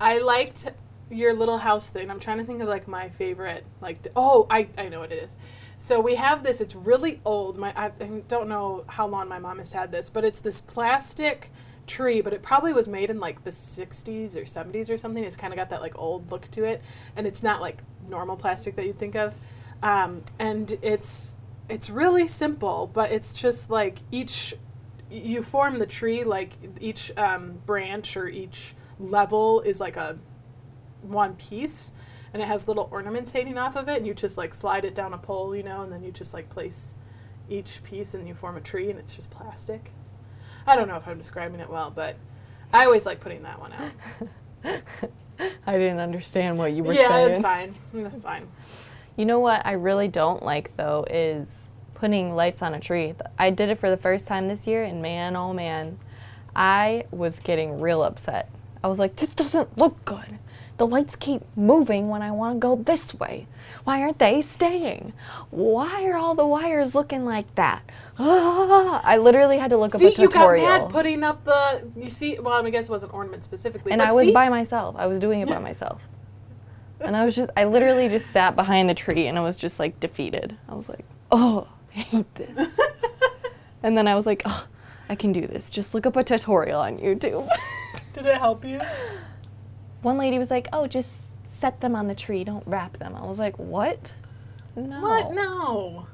I 0.00 0.18
liked 0.18 0.70
your 1.10 1.34
little 1.34 1.58
house 1.58 1.88
thing. 1.88 2.10
I'm 2.10 2.20
trying 2.20 2.38
to 2.38 2.44
think 2.44 2.60
of 2.62 2.68
like 2.68 2.88
my 2.88 3.08
favorite. 3.08 3.64
Like, 3.80 4.06
oh, 4.16 4.46
I, 4.50 4.68
I 4.76 4.88
know 4.88 5.00
what 5.00 5.12
it 5.12 5.22
is. 5.22 5.36
So 5.78 6.00
we 6.00 6.16
have 6.16 6.42
this. 6.42 6.60
It's 6.60 6.74
really 6.74 7.20
old. 7.24 7.58
My 7.58 7.72
I, 7.76 7.86
I 8.00 8.22
don't 8.28 8.48
know 8.48 8.84
how 8.88 9.06
long 9.06 9.28
my 9.28 9.38
mom 9.38 9.58
has 9.58 9.72
had 9.72 9.92
this, 9.92 10.10
but 10.10 10.24
it's 10.24 10.40
this 10.40 10.60
plastic 10.60 11.50
tree. 11.86 12.20
But 12.20 12.32
it 12.32 12.42
probably 12.42 12.72
was 12.72 12.88
made 12.88 13.10
in 13.10 13.20
like 13.20 13.44
the 13.44 13.50
60s 13.52 14.34
or 14.36 14.44
70s 14.44 14.88
or 14.90 14.98
something. 14.98 15.22
It's 15.22 15.36
kind 15.36 15.52
of 15.52 15.58
got 15.58 15.70
that 15.70 15.82
like 15.82 15.96
old 15.98 16.30
look 16.30 16.50
to 16.52 16.64
it, 16.64 16.82
and 17.16 17.26
it's 17.26 17.42
not 17.42 17.60
like 17.60 17.82
normal 18.08 18.36
plastic 18.36 18.76
that 18.76 18.86
you'd 18.86 18.98
think 18.98 19.14
of. 19.14 19.34
Um, 19.82 20.22
and 20.38 20.78
it's 20.82 21.36
it's 21.68 21.90
really 21.90 22.26
simple, 22.26 22.90
but 22.92 23.12
it's 23.12 23.32
just 23.32 23.70
like 23.70 24.00
each 24.10 24.54
you 25.14 25.42
form 25.42 25.78
the 25.78 25.86
tree 25.86 26.24
like 26.24 26.52
each 26.80 27.12
um, 27.16 27.58
branch 27.66 28.16
or 28.16 28.28
each 28.28 28.74
level 28.98 29.60
is 29.60 29.80
like 29.80 29.96
a 29.96 30.18
one 31.02 31.34
piece 31.36 31.92
and 32.32 32.42
it 32.42 32.46
has 32.46 32.66
little 32.66 32.88
ornaments 32.90 33.32
hanging 33.32 33.58
off 33.58 33.76
of 33.76 33.88
it 33.88 33.98
and 33.98 34.06
you 34.06 34.14
just 34.14 34.36
like 34.36 34.54
slide 34.54 34.84
it 34.84 34.94
down 34.94 35.12
a 35.12 35.18
pole 35.18 35.54
you 35.54 35.62
know 35.62 35.82
and 35.82 35.92
then 35.92 36.02
you 36.02 36.10
just 36.10 36.34
like 36.34 36.48
place 36.48 36.94
each 37.48 37.82
piece 37.84 38.14
and 38.14 38.26
you 38.26 38.34
form 38.34 38.56
a 38.56 38.60
tree 38.60 38.90
and 38.90 38.98
it's 38.98 39.14
just 39.14 39.30
plastic. 39.30 39.92
I 40.66 40.76
don't 40.76 40.88
know 40.88 40.96
if 40.96 41.06
i'm 41.06 41.18
describing 41.18 41.60
it 41.60 41.68
well 41.68 41.90
but 41.90 42.16
i 42.72 42.86
always 42.86 43.04
like 43.04 43.20
putting 43.20 43.42
that 43.42 43.60
one 43.60 43.72
out. 43.72 43.92
I 45.66 45.72
didn't 45.72 46.00
understand 46.00 46.58
what 46.58 46.72
you 46.72 46.82
were 46.84 46.94
yeah 46.94 47.08
saying. 47.08 47.30
it's 47.30 47.40
fine. 47.40 47.74
It's 47.92 48.14
fine. 48.16 48.48
You 49.16 49.26
know 49.26 49.40
what 49.40 49.64
I 49.66 49.72
really 49.72 50.08
don't 50.08 50.42
like 50.42 50.76
though 50.76 51.04
is 51.10 51.48
putting 51.94 52.34
lights 52.34 52.62
on 52.62 52.74
a 52.74 52.80
tree. 52.80 53.14
I 53.38 53.50
did 53.50 53.68
it 53.68 53.78
for 53.78 53.90
the 53.90 53.96
first 53.96 54.26
time 54.26 54.48
this 54.48 54.66
year, 54.66 54.84
and 54.84 55.00
man, 55.00 55.36
oh 55.36 55.52
man, 55.52 55.98
I 56.54 57.04
was 57.10 57.38
getting 57.40 57.80
real 57.80 58.02
upset. 58.02 58.50
I 58.82 58.88
was 58.88 58.98
like, 58.98 59.16
this 59.16 59.30
doesn't 59.30 59.78
look 59.78 60.04
good. 60.04 60.38
The 60.76 60.86
lights 60.86 61.14
keep 61.14 61.42
moving 61.56 62.08
when 62.08 62.20
I 62.20 62.32
want 62.32 62.56
to 62.56 62.58
go 62.58 62.74
this 62.74 63.14
way. 63.14 63.46
Why 63.84 64.02
aren't 64.02 64.18
they 64.18 64.42
staying? 64.42 65.12
Why 65.50 66.04
are 66.06 66.16
all 66.16 66.34
the 66.34 66.46
wires 66.46 66.96
looking 66.96 67.24
like 67.24 67.54
that? 67.54 67.82
Ah, 68.18 69.00
I 69.04 69.16
literally 69.18 69.58
had 69.58 69.70
to 69.70 69.76
look 69.76 69.94
see 69.94 70.08
up 70.08 70.12
a 70.14 70.16
tutorial. 70.16 70.64
you 70.64 70.70
got 70.70 70.82
mad 70.82 70.90
putting 70.90 71.22
up 71.22 71.44
the 71.44 71.88
you 71.96 72.10
see 72.10 72.38
well 72.38 72.64
i 72.64 72.70
guess 72.70 72.84
it 72.86 72.90
wasn't 72.90 73.12
ornament 73.12 73.42
specifically 73.42 73.90
and 73.92 74.00
I 74.00 74.12
was 74.12 74.26
see? 74.26 74.32
by 74.32 74.48
myself. 74.48 74.96
I 74.98 75.06
was 75.06 75.18
doing 75.20 75.40
it 75.40 75.48
by 75.48 75.58
myself. 75.58 76.02
And 77.00 77.16
I 77.16 77.24
was 77.24 77.34
just, 77.34 77.50
I 77.56 77.64
literally 77.64 78.08
just 78.08 78.30
sat 78.30 78.56
behind 78.56 78.88
the 78.88 78.94
tree 78.94 79.26
and 79.26 79.38
I 79.38 79.42
was 79.42 79.56
just 79.56 79.78
like 79.78 80.00
defeated. 80.00 80.56
I 80.68 80.74
was 80.74 80.88
like, 80.88 81.04
oh, 81.30 81.68
I 81.68 81.73
hate 82.00 82.34
this. 82.34 82.78
And 83.84 83.98
then 83.98 84.08
I 84.08 84.14
was 84.14 84.24
like, 84.24 84.42
oh, 84.46 84.66
I 85.10 85.14
can 85.14 85.32
do 85.32 85.46
this. 85.46 85.68
Just 85.68 85.94
look 85.94 86.06
up 86.06 86.16
a 86.16 86.24
tutorial 86.24 86.80
on 86.80 86.96
YouTube. 86.98 87.48
did 88.14 88.26
it 88.26 88.38
help 88.38 88.64
you 88.64 88.80
One 90.02 90.16
lady 90.16 90.38
was 90.38 90.50
like, 90.50 90.68
oh, 90.72 90.86
just 90.86 91.34
set 91.46 91.80
them 91.80 91.94
on 91.94 92.06
the 92.06 92.14
tree, 92.14 92.44
don't 92.44 92.66
wrap 92.66 92.96
them. 92.98 93.14
I 93.14 93.26
was 93.26 93.38
like, 93.38 93.58
what? 93.58 94.12
No. 94.74 95.00
what 95.02 95.32
no 95.32 96.06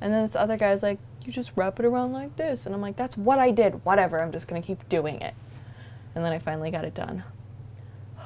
And 0.00 0.12
then 0.12 0.26
this 0.26 0.36
other 0.36 0.56
guy 0.56 0.70
was 0.70 0.82
like, 0.82 0.98
you 1.24 1.32
just 1.32 1.52
wrap 1.56 1.80
it 1.80 1.86
around 1.86 2.12
like 2.12 2.36
this. 2.36 2.66
And 2.66 2.74
I'm 2.74 2.80
like, 2.80 2.96
that's 2.96 3.16
what 3.16 3.38
I 3.38 3.50
did. 3.50 3.84
Whatever. 3.84 4.20
I'm 4.20 4.32
just 4.32 4.46
going 4.46 4.60
to 4.60 4.66
keep 4.66 4.88
doing 4.88 5.20
it. 5.20 5.34
And 6.14 6.24
then 6.24 6.32
I 6.32 6.38
finally 6.38 6.70
got 6.70 6.84
it 6.84 6.94
done. 6.94 7.22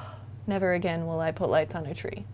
Never 0.47 0.73
again 0.73 1.07
will 1.07 1.19
I 1.19 1.31
put 1.31 1.49
lights 1.49 1.75
on 1.75 1.85
a 1.85 1.93
tree. 1.93 2.25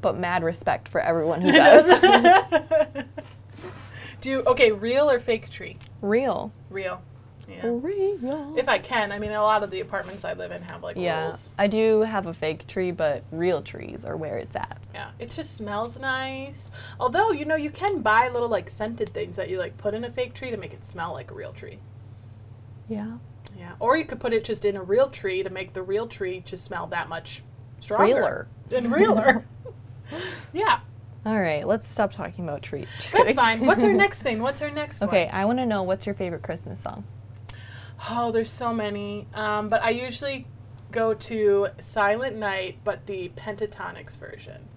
But 0.00 0.18
mad 0.18 0.42
respect 0.42 0.88
for 0.88 1.00
everyone 1.00 1.40
who 1.40 1.52
does. 1.52 3.04
Do 4.24 4.42
okay, 4.46 4.72
real 4.72 5.10
or 5.10 5.20
fake 5.20 5.50
tree? 5.50 5.76
Real. 6.00 6.50
Real. 6.70 7.02
Yeah. 7.46 7.60
Real. 7.64 8.54
If 8.56 8.70
I 8.70 8.78
can, 8.78 9.12
I 9.12 9.18
mean, 9.18 9.32
a 9.32 9.42
lot 9.42 9.62
of 9.62 9.70
the 9.70 9.80
apartments 9.80 10.24
I 10.24 10.32
live 10.32 10.50
in 10.50 10.62
have 10.62 10.82
like 10.82 10.96
yeah. 10.96 11.36
I 11.58 11.66
do 11.66 12.00
have 12.00 12.26
a 12.26 12.32
fake 12.32 12.66
tree, 12.66 12.90
but 12.90 13.22
real 13.30 13.60
trees 13.60 14.02
are 14.02 14.16
where 14.16 14.38
it's 14.38 14.56
at. 14.56 14.86
Yeah, 14.94 15.10
it 15.18 15.30
just 15.30 15.54
smells 15.54 15.98
nice. 15.98 16.70
Although, 16.98 17.32
you 17.32 17.44
know, 17.44 17.54
you 17.54 17.68
can 17.68 18.00
buy 18.00 18.30
little 18.30 18.48
like 18.48 18.70
scented 18.70 19.12
things 19.12 19.36
that 19.36 19.50
you 19.50 19.58
like 19.58 19.76
put 19.76 19.92
in 19.92 20.04
a 20.04 20.10
fake 20.10 20.32
tree 20.32 20.50
to 20.50 20.56
make 20.56 20.72
it 20.72 20.86
smell 20.86 21.12
like 21.12 21.30
a 21.30 21.34
real 21.34 21.52
tree. 21.52 21.78
Yeah. 22.88 23.18
Yeah, 23.58 23.72
or 23.78 23.98
you 23.98 24.06
could 24.06 24.20
put 24.20 24.32
it 24.32 24.42
just 24.42 24.64
in 24.64 24.74
a 24.74 24.82
real 24.82 25.10
tree 25.10 25.42
to 25.42 25.50
make 25.50 25.74
the 25.74 25.82
real 25.82 26.06
tree 26.06 26.42
just 26.46 26.64
smell 26.64 26.86
that 26.86 27.10
much 27.10 27.42
stronger 27.78 28.06
Realer. 28.06 28.48
and 28.74 28.90
realer. 28.90 29.44
yeah, 30.54 30.80
All 31.26 31.40
right, 31.40 31.66
let's 31.66 31.90
stop 31.90 32.12
talking 32.12 32.44
about 32.44 32.62
trees. 32.62 32.86
Just 32.96 33.12
that's 33.12 33.22
kidding. 33.24 33.36
fine. 33.36 33.66
What's 33.66 33.82
our 33.82 33.92
next 33.94 34.20
thing? 34.20 34.42
What's 34.42 34.60
our 34.60 34.70
next 34.70 35.00
one? 35.00 35.08
Okay, 35.08 35.28
I 35.28 35.46
want 35.46 35.58
to 35.58 35.66
know 35.66 35.82
what's 35.82 36.04
your 36.06 36.14
favorite 36.14 36.42
Christmas 36.42 36.80
song? 36.80 37.04
Oh, 38.10 38.30
there's 38.30 38.50
so 38.50 38.74
many. 38.74 39.26
Um, 39.32 39.68
but 39.68 39.82
I 39.82 39.90
usually 39.90 40.46
go 40.92 41.14
to 41.14 41.68
Silent 41.78 42.36
Night, 42.36 42.78
but 42.84 43.06
the 43.06 43.30
Pentatonix 43.36 44.18
version. 44.18 44.68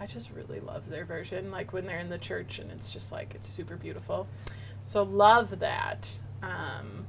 I 0.00 0.06
just 0.06 0.30
really 0.32 0.60
love 0.60 0.90
their 0.90 1.04
version, 1.04 1.50
like 1.50 1.72
when 1.72 1.86
they're 1.86 2.00
in 2.00 2.10
the 2.10 2.18
church 2.18 2.58
and 2.58 2.70
it's 2.70 2.92
just 2.92 3.12
like, 3.12 3.34
it's 3.34 3.48
super 3.48 3.76
beautiful. 3.76 4.26
So 4.82 5.02
love 5.02 5.60
that. 5.60 6.20
Um, 6.42 7.06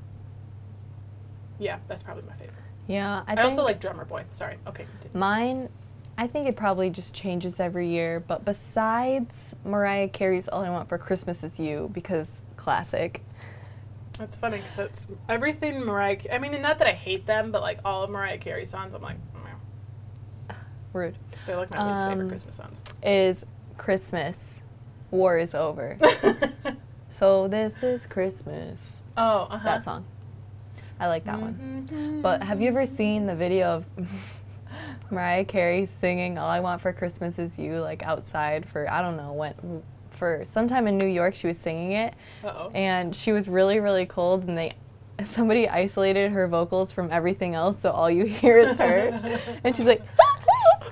yeah, 1.60 1.80
that's 1.88 2.04
probably 2.04 2.24
my 2.24 2.36
favorite. 2.36 2.56
Yeah, 2.88 3.24
I, 3.28 3.36
I, 3.36 3.43
also 3.43 3.63
like 3.63 3.82
Drummer 3.82 4.06
Boy. 4.06 4.24
Sorry. 4.32 4.58
Okay. 4.67 4.86
continue. 5.00 5.19
mine. 5.19 5.69
I 6.17 6.28
think 6.28 6.47
it 6.47 6.56
probably 6.56 6.89
just 6.89 7.13
changes 7.13 7.60
every 7.60 7.89
year. 7.89 8.19
But 8.25 8.45
besides 8.45 9.34
Mariah 9.63 10.08
Carey's 10.08 10.47
"All 10.47 10.63
I 10.63 10.69
Want 10.69 10.88
for 10.89 10.97
Christmas 10.97 11.43
Is 11.43 11.60
You" 11.60 11.89
because 11.93 12.39
classic. 12.56 13.21
That's 14.17 14.38
funny 14.38 14.58
because 14.60 14.78
it's 14.80 15.08
everything 15.28 15.82
Mariah. 15.84 16.17
I 16.32 16.39
mean, 16.39 16.62
not 16.62 16.80
that 16.80 16.88
I 16.88 16.93
hate 16.93 17.25
them, 17.25 17.51
but 17.51 17.62
like 17.62 17.80
all 17.84 18.04
of 18.04 18.10
Mariah 18.10 18.38
Carey 18.38 18.63
songs, 18.65 18.93
I'm 18.93 19.01
like, 19.01 19.17
"Meh." 19.34 20.56
Rude. 20.93 21.17
they're 21.45 21.58
like 21.58 21.69
my 21.71 21.89
least 21.89 22.06
favorite 22.06 22.23
Um, 22.23 22.30
Christmas 22.30 22.56
songs. 22.56 22.78
Is 23.04 23.45
Christmas. 23.78 24.62
War 25.12 25.38
is 25.38 25.54
over. 25.54 25.97
so 27.10 27.47
this 27.49 27.75
is 27.84 28.06
Christmas. 28.06 29.01
oh, 29.17 29.47
uh 29.49 29.58
huh. 29.58 29.63
That 29.65 29.84
song. 29.84 30.06
I 30.97 31.08
like 31.08 31.25
that 31.25 31.39
one. 31.41 31.88
one. 31.91 32.21
But 32.21 32.41
have 32.41 32.62
you 32.62 32.69
ever 32.69 32.86
seen 32.86 33.25
the 33.25 33.36
video 33.36 33.67
of 33.67 33.86
Mariah 35.15 35.45
Carey 35.45 35.88
singing 36.01 36.38
"All 36.38 36.49
I 36.49 36.60
Want 36.60 36.82
for 36.82 36.91
Christmas 36.93 37.39
Is 37.39 37.58
You" 37.58 37.80
like 37.80 38.04
outside 38.04 38.67
for 38.67 38.89
I 38.91 39.01
don't 39.01 39.15
know 39.17 39.34
when 39.34 39.82
for 40.12 40.43
sometime 40.49 40.88
in 40.88 40.97
New 40.97 41.08
York. 41.08 41.34
She 41.36 41.47
was 41.47 41.58
singing 41.58 41.93
it, 41.93 42.13
Uh-oh. 42.43 42.69
and 42.75 43.15
she 43.15 43.32
was 43.32 43.47
really 43.47 43.80
really 43.80 44.06
cold, 44.06 44.47
and 44.47 44.58
they 44.58 44.73
somebody 45.25 45.67
isolated 45.69 46.32
her 46.32 46.47
vocals 46.47 46.91
from 46.91 47.10
everything 47.12 47.56
else, 47.56 47.80
so 47.80 47.89
all 47.91 48.12
you 48.12 48.25
hear 48.41 48.58
is 48.60 48.78
her, 48.78 49.39
and 49.63 49.75
she's 49.75 49.86
like. 49.86 50.01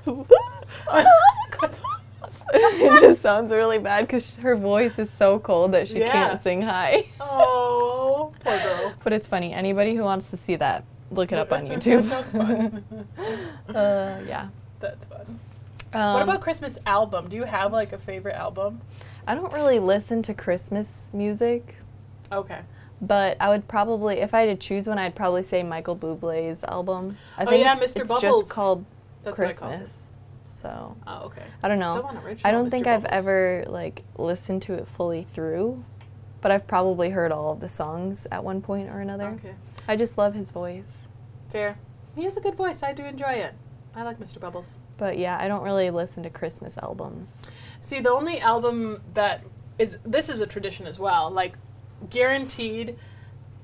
it 2.56 3.02
just 3.02 3.22
sounds 3.22 3.52
really 3.52 3.80
bad 3.80 4.02
because 4.06 4.36
her 4.38 4.56
voice 4.56 5.00
is 5.00 5.10
so 5.10 5.40
cold 5.40 5.72
that 5.72 5.88
she 5.88 6.00
Yeah. 6.00 6.12
can't 6.12 6.42
sing 6.42 6.62
high. 6.62 7.06
Oh, 7.20 8.34
poor 8.42 8.58
girl. 8.60 8.94
But 9.04 9.14
it's 9.14 9.28
funny. 9.28 9.54
Anybody 9.54 9.96
who 9.96 10.04
wants 10.04 10.30
to 10.30 10.38
see 10.38 10.56
that, 10.58 10.84
look 11.16 11.32
it 11.32 11.38
up 11.40 11.52
on 11.52 11.68
YouTube. 11.68 12.08
sounds 12.10 12.32
fun. 12.32 13.08
uh, 13.76 14.22
yeah. 14.28 14.50
That's 14.80 15.06
fun. 15.06 15.40
Um, 15.94 16.14
what 16.16 16.24
about 16.24 16.42
Christmas 16.42 16.78
album? 16.86 17.30
Do 17.30 17.36
you 17.36 17.44
have 17.44 17.72
like 17.72 17.94
a 17.94 17.98
favorite 17.98 18.36
album? 18.36 18.82
I 19.28 19.36
don't 19.36 19.54
really 19.54 19.80
listen 19.80 20.22
to 20.24 20.34
Christmas 20.34 20.88
music, 21.14 21.76
Okay. 22.32 22.60
but 23.00 23.38
I 23.40 23.48
would 23.50 23.68
probably, 23.68 24.16
if 24.20 24.34
I 24.34 24.42
had 24.42 24.60
to 24.60 24.68
choose 24.68 24.88
one, 24.88 24.98
I'd 24.98 25.16
probably 25.16 25.44
say 25.44 25.64
Michael 25.64 25.96
Bublé's 25.96 26.64
album. 26.66 27.18
I 27.38 27.44
Oh, 27.44 27.50
think 27.50 27.64
yeah, 27.64 27.78
it's, 27.80 27.94
Mr. 27.94 28.02
it's 28.02 28.10
Bubbles. 28.10 28.42
just 28.44 28.52
called 28.52 28.84
That's 29.24 29.38
what 29.40 29.48
I 29.50 29.54
called 29.54 29.72
Christmas. 29.72 29.92
So 30.62 30.98
Oh, 31.08 31.26
okay. 31.26 31.44
I 31.62 31.68
don't 31.68 31.80
know. 31.80 31.94
So 31.96 32.08
unoriginal, 32.08 32.48
I 32.48 32.52
don't 32.52 32.68
Mr. 32.68 32.72
think 32.72 32.88
I've 32.88 33.06
ever 33.06 33.64
like 33.68 34.04
listened 34.18 34.62
to 34.64 34.74
it 34.74 34.88
fully 34.88 35.28
through, 35.34 35.84
but 36.42 36.52
I've 36.52 36.66
probably 36.68 37.12
heard 37.12 37.32
all 37.32 37.52
of 37.54 37.60
the 37.60 37.70
songs 37.70 38.26
at 38.32 38.44
one 38.44 38.62
point 38.62 38.90
or 38.90 39.00
another. 39.00 39.28
Okay. 39.40 39.54
I 39.88 39.96
just 39.96 40.18
love 40.18 40.34
his 40.34 40.50
voice. 40.50 40.92
Fair. 41.54 41.78
He 42.16 42.24
has 42.24 42.36
a 42.36 42.42
good 42.42 42.56
voice. 42.56 42.82
I 42.82 42.94
do 42.94 43.06
enjoy 43.06 43.34
it. 43.34 43.54
I 43.96 44.02
like 44.02 44.20
Mr. 44.20 44.40
Bubbles. 44.40 44.80
But 44.98 45.20
yeah, 45.20 45.38
I 45.40 45.48
don't 45.48 45.62
really 45.62 45.92
listen 45.92 46.24
to 46.24 46.30
Christmas 46.32 46.76
albums. 46.80 47.30
See, 47.80 48.00
the 48.00 48.10
only 48.10 48.40
album 48.40 49.04
that 49.14 49.44
is 49.78 50.00
this 50.04 50.30
is 50.30 50.40
a 50.40 50.48
tradition 50.48 50.88
as 50.88 50.98
well. 50.98 51.30
Like 51.30 51.54
guaranteed 52.10 52.98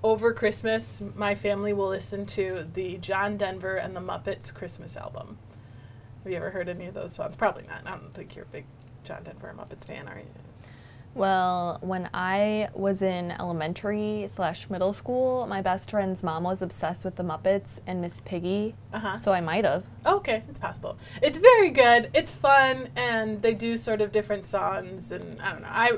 over 0.04 0.34
Christmas, 0.34 1.02
my 1.16 1.34
family 1.34 1.74
will 1.74 1.90
listen 1.90 2.28
to 2.28 2.68
the 2.76 2.98
John 2.98 3.38
Denver 3.38 3.78
and 3.78 3.96
the 3.96 4.02
Muppets 4.02 4.54
Christmas 4.54 4.96
album. 4.96 5.40
Have 6.24 6.32
you 6.32 6.38
ever 6.38 6.52
heard 6.52 6.70
any 6.70 6.86
of 6.86 6.94
those 6.94 7.16
songs? 7.16 7.36
Probably 7.36 7.64
not. 7.64 7.82
I 7.88 7.98
don't 7.98 8.14
think 8.14 8.36
you're 8.36 8.46
a 8.46 8.50
big 8.50 8.66
John 9.04 9.24
Denver 9.24 9.48
and 9.48 9.58
Muppets 9.58 9.88
fan, 9.88 10.08
are 10.08 10.20
you? 10.20 10.26
Well, 11.16 11.80
when 11.82 12.10
I 12.14 12.70
was 12.74 13.02
in 13.02 13.32
elementary 13.32 14.30
slash 14.36 14.70
middle 14.70 14.94
school, 14.94 15.48
my 15.48 15.62
best 15.62 15.90
friend's 15.90 16.24
mom 16.24 16.44
was 16.44 16.62
obsessed 16.62 17.04
with 17.04 17.16
the 17.16 17.24
Muppets 17.24 17.68
and 17.88 18.00
Miss 18.00 18.22
Piggy, 18.26 18.76
Uh 18.94 19.00
huh. 19.00 19.18
so 19.18 19.34
I 19.34 19.42
might 19.42 19.66
have. 19.66 19.84
Okay, 20.06 20.44
it's 20.48 20.60
possible. 20.60 20.98
It's 21.22 21.38
very 21.38 21.72
good. 21.72 22.10
It's 22.14 22.32
fun, 22.32 22.90
and 22.96 23.42
they 23.42 23.54
do 23.54 23.76
sort 23.76 24.02
of 24.02 24.12
different 24.12 24.46
songs, 24.46 25.12
and 25.12 25.42
I 25.42 25.52
don't 25.52 25.62
know. 25.64 25.68
I 25.72 25.98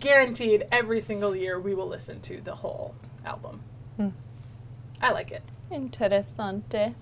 guaranteed 0.00 0.66
every 0.72 1.00
single 1.00 1.34
year 1.36 1.58
we 1.60 1.74
will 1.74 1.88
listen 1.88 2.20
to 2.22 2.40
the 2.40 2.54
whole 2.54 2.94
album. 3.26 3.60
Hmm. 3.96 4.08
I 5.02 5.10
like 5.12 5.30
it. 5.32 5.42
Interessante. 5.70 6.94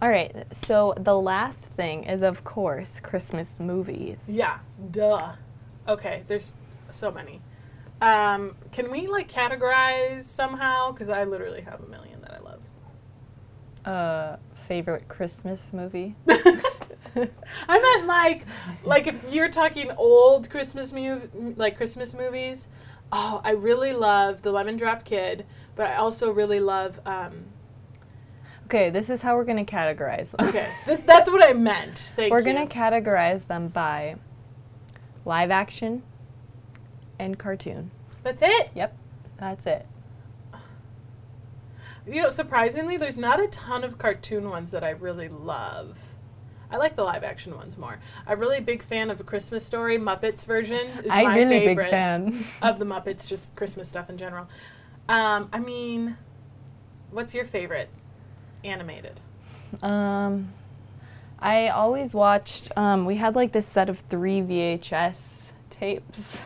All 0.00 0.08
right, 0.10 0.46
so 0.52 0.94
the 0.98 1.16
last 1.16 1.60
thing 1.60 2.04
is, 2.04 2.22
of 2.22 2.44
course, 2.44 3.00
Christmas 3.02 3.48
movies. 3.58 4.18
Yeah, 4.28 4.58
duh. 4.90 5.32
Okay, 5.88 6.22
there's 6.26 6.54
so 6.90 7.10
many. 7.10 7.40
Um, 8.00 8.56
can 8.72 8.90
we 8.90 9.06
like 9.06 9.30
categorize 9.30 10.22
somehow? 10.24 10.92
Because 10.92 11.08
I 11.08 11.24
literally 11.24 11.62
have 11.62 11.80
a 11.82 11.86
million 11.86 12.20
that 12.22 12.34
I 12.34 12.38
love. 12.40 12.60
Uh, 13.84 14.36
favorite 14.66 15.08
Christmas 15.08 15.72
movie? 15.72 16.14
I 16.28 17.78
meant 17.78 18.06
like, 18.06 18.44
like 18.84 19.06
if 19.06 19.32
you're 19.32 19.50
talking 19.50 19.90
old 19.92 20.48
Christmas 20.50 20.92
movie, 20.92 21.28
like 21.56 21.76
Christmas 21.76 22.14
movies. 22.14 22.68
Oh, 23.14 23.42
I 23.44 23.50
really 23.50 23.92
love 23.92 24.40
The 24.40 24.50
Lemon 24.50 24.78
Drop 24.78 25.04
Kid, 25.04 25.44
but 25.76 25.86
I 25.90 25.96
also 25.96 26.30
really 26.32 26.60
love. 26.60 26.98
Um, 27.04 27.44
Okay, 28.66 28.88
this 28.88 29.10
is 29.10 29.20
how 29.20 29.36
we're 29.36 29.44
gonna 29.44 29.66
categorize 29.66 30.30
them. 30.30 30.48
okay, 30.48 30.72
this 30.86 31.00
that's 31.00 31.28
what 31.30 31.46
I 31.46 31.52
meant. 31.52 31.98
Thank 32.16 32.28
you. 32.28 32.32
we're 32.32 32.40
you. 32.40 32.54
gonna 32.54 32.66
categorize 32.66 33.46
them 33.46 33.68
by 33.68 34.16
live 35.24 35.50
action 35.50 36.02
and 37.18 37.38
cartoon. 37.38 37.90
That's 38.22 38.42
it. 38.42 38.70
Yep, 38.74 38.96
that's 39.38 39.66
it. 39.66 39.86
You 42.06 42.22
know, 42.22 42.28
surprisingly, 42.30 42.96
there's 42.96 43.18
not 43.18 43.40
a 43.40 43.46
ton 43.46 43.84
of 43.84 43.96
cartoon 43.98 44.50
ones 44.50 44.72
that 44.72 44.82
I 44.82 44.90
really 44.90 45.28
love. 45.28 45.98
I 46.70 46.76
like 46.76 46.96
the 46.96 47.04
live 47.04 47.22
action 47.22 47.54
ones 47.54 47.76
more. 47.76 47.98
I'm 48.26 48.40
really 48.40 48.56
a 48.58 48.62
big 48.62 48.82
fan 48.82 49.10
of 49.10 49.20
A 49.20 49.24
Christmas 49.24 49.64
Story. 49.64 49.98
Muppets 49.98 50.44
version 50.46 50.86
is 51.04 51.06
I'm 51.10 51.24
my 51.24 51.34
really 51.36 51.60
favorite 51.60 51.84
big 51.84 51.90
fan. 51.90 52.44
of 52.62 52.78
the 52.78 52.86
Muppets, 52.86 53.28
just 53.28 53.54
Christmas 53.54 53.88
stuff 53.88 54.08
in 54.10 54.16
general. 54.18 54.48
Um, 55.08 55.48
I 55.52 55.58
mean, 55.60 56.16
what's 57.10 57.34
your 57.34 57.44
favorite 57.44 57.90
animated? 58.64 59.20
Um, 59.82 60.52
I 61.42 61.68
always 61.68 62.14
watched. 62.14 62.70
Um, 62.76 63.04
we 63.04 63.16
had 63.16 63.34
like 63.34 63.52
this 63.52 63.66
set 63.66 63.88
of 63.88 63.98
three 64.08 64.40
VHS 64.40 65.50
tapes. 65.70 66.38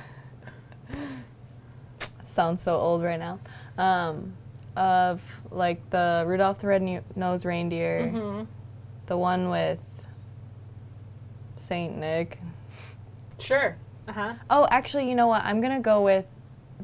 Sounds 2.32 2.62
so 2.62 2.76
old 2.76 3.02
right 3.02 3.18
now. 3.20 3.38
Um, 3.78 4.32
of 4.76 5.20
like 5.50 5.88
the 5.90 6.24
Rudolph 6.26 6.60
the 6.60 6.66
Red-Nosed 6.66 7.44
Reindeer, 7.44 8.08
hmm 8.08 8.44
the 9.06 9.16
one 9.16 9.50
with 9.50 9.78
Saint 11.68 11.96
Nick. 11.96 12.38
Sure. 13.38 13.76
Uh 14.08 14.12
huh. 14.12 14.34
Oh, 14.50 14.66
actually, 14.70 15.08
you 15.08 15.14
know 15.14 15.26
what? 15.28 15.44
I'm 15.44 15.60
gonna 15.60 15.80
go 15.80 16.02
with 16.02 16.24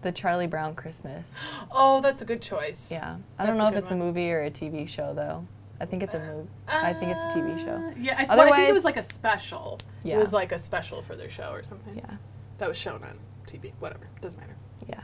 the 0.02 0.12
Charlie 0.12 0.46
Brown 0.46 0.74
Christmas. 0.74 1.26
Oh, 1.74 2.02
that's 2.02 2.20
a 2.20 2.26
good 2.26 2.42
choice. 2.42 2.90
Yeah, 2.90 3.16
I 3.38 3.46
don't 3.46 3.56
know 3.56 3.68
if 3.68 3.74
it's 3.76 3.90
a 3.90 3.96
movie 3.96 4.30
or 4.30 4.42
a 4.42 4.50
TV 4.50 4.86
show 4.86 5.14
though. 5.14 5.46
I 5.82 5.84
think 5.84 6.04
it's 6.04 6.14
a 6.14 6.20
movie. 6.20 6.48
I 6.68 6.92
think 6.92 7.10
it's 7.10 7.22
a 7.24 7.26
TV 7.36 7.58
show. 7.64 7.72
Uh, 7.74 7.92
Yeah, 8.00 8.24
I, 8.28 8.36
well, 8.36 8.52
I 8.52 8.56
think 8.56 8.68
it 8.68 8.72
was 8.72 8.84
like 8.84 8.96
a 8.96 9.02
special. 9.02 9.80
Yeah. 10.04 10.16
It 10.16 10.20
was 10.20 10.32
like 10.32 10.52
a 10.52 10.58
special 10.58 11.02
for 11.02 11.16
their 11.16 11.28
show 11.28 11.50
or 11.50 11.64
something. 11.64 11.96
Yeah, 11.96 12.16
That 12.58 12.68
was 12.68 12.76
shown 12.78 13.02
on 13.02 13.18
TV. 13.48 13.72
Whatever. 13.80 14.06
Doesn't 14.20 14.38
matter. 14.38 14.54
yeah. 14.88 15.00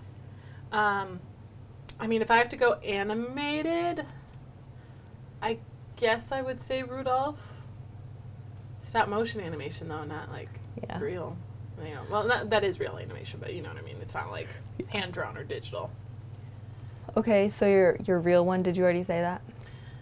Um, 0.70 1.18
I 1.98 2.06
mean, 2.06 2.22
if 2.22 2.30
I 2.30 2.36
have 2.36 2.48
to 2.50 2.56
go 2.56 2.74
animated, 2.74 4.06
I 5.42 5.58
guess 5.96 6.30
I 6.30 6.42
would 6.42 6.60
say 6.60 6.84
Rudolph. 6.84 7.62
Stop 8.78 9.08
motion 9.08 9.40
animation, 9.40 9.88
though, 9.88 10.04
not 10.04 10.30
like 10.30 10.60
Yeah. 10.84 11.00
real. 11.00 11.36
You 11.84 11.94
know, 11.94 12.02
well, 12.08 12.28
that, 12.28 12.50
that 12.50 12.62
is 12.64 12.78
real 12.78 12.98
animation, 12.98 13.40
but 13.40 13.52
you 13.52 13.62
know 13.62 13.68
what 13.70 13.78
I 13.78 13.82
mean. 13.82 13.96
It's 14.00 14.14
not 14.14 14.30
like 14.30 14.48
hand 14.88 15.12
drawn 15.12 15.36
or 15.36 15.42
digital. 15.44 15.90
Okay, 17.16 17.48
so 17.48 17.66
your 17.66 17.96
your 18.04 18.20
real 18.20 18.44
one? 18.44 18.62
Did 18.62 18.76
you 18.76 18.84
already 18.84 19.02
say 19.02 19.20
that, 19.20 19.40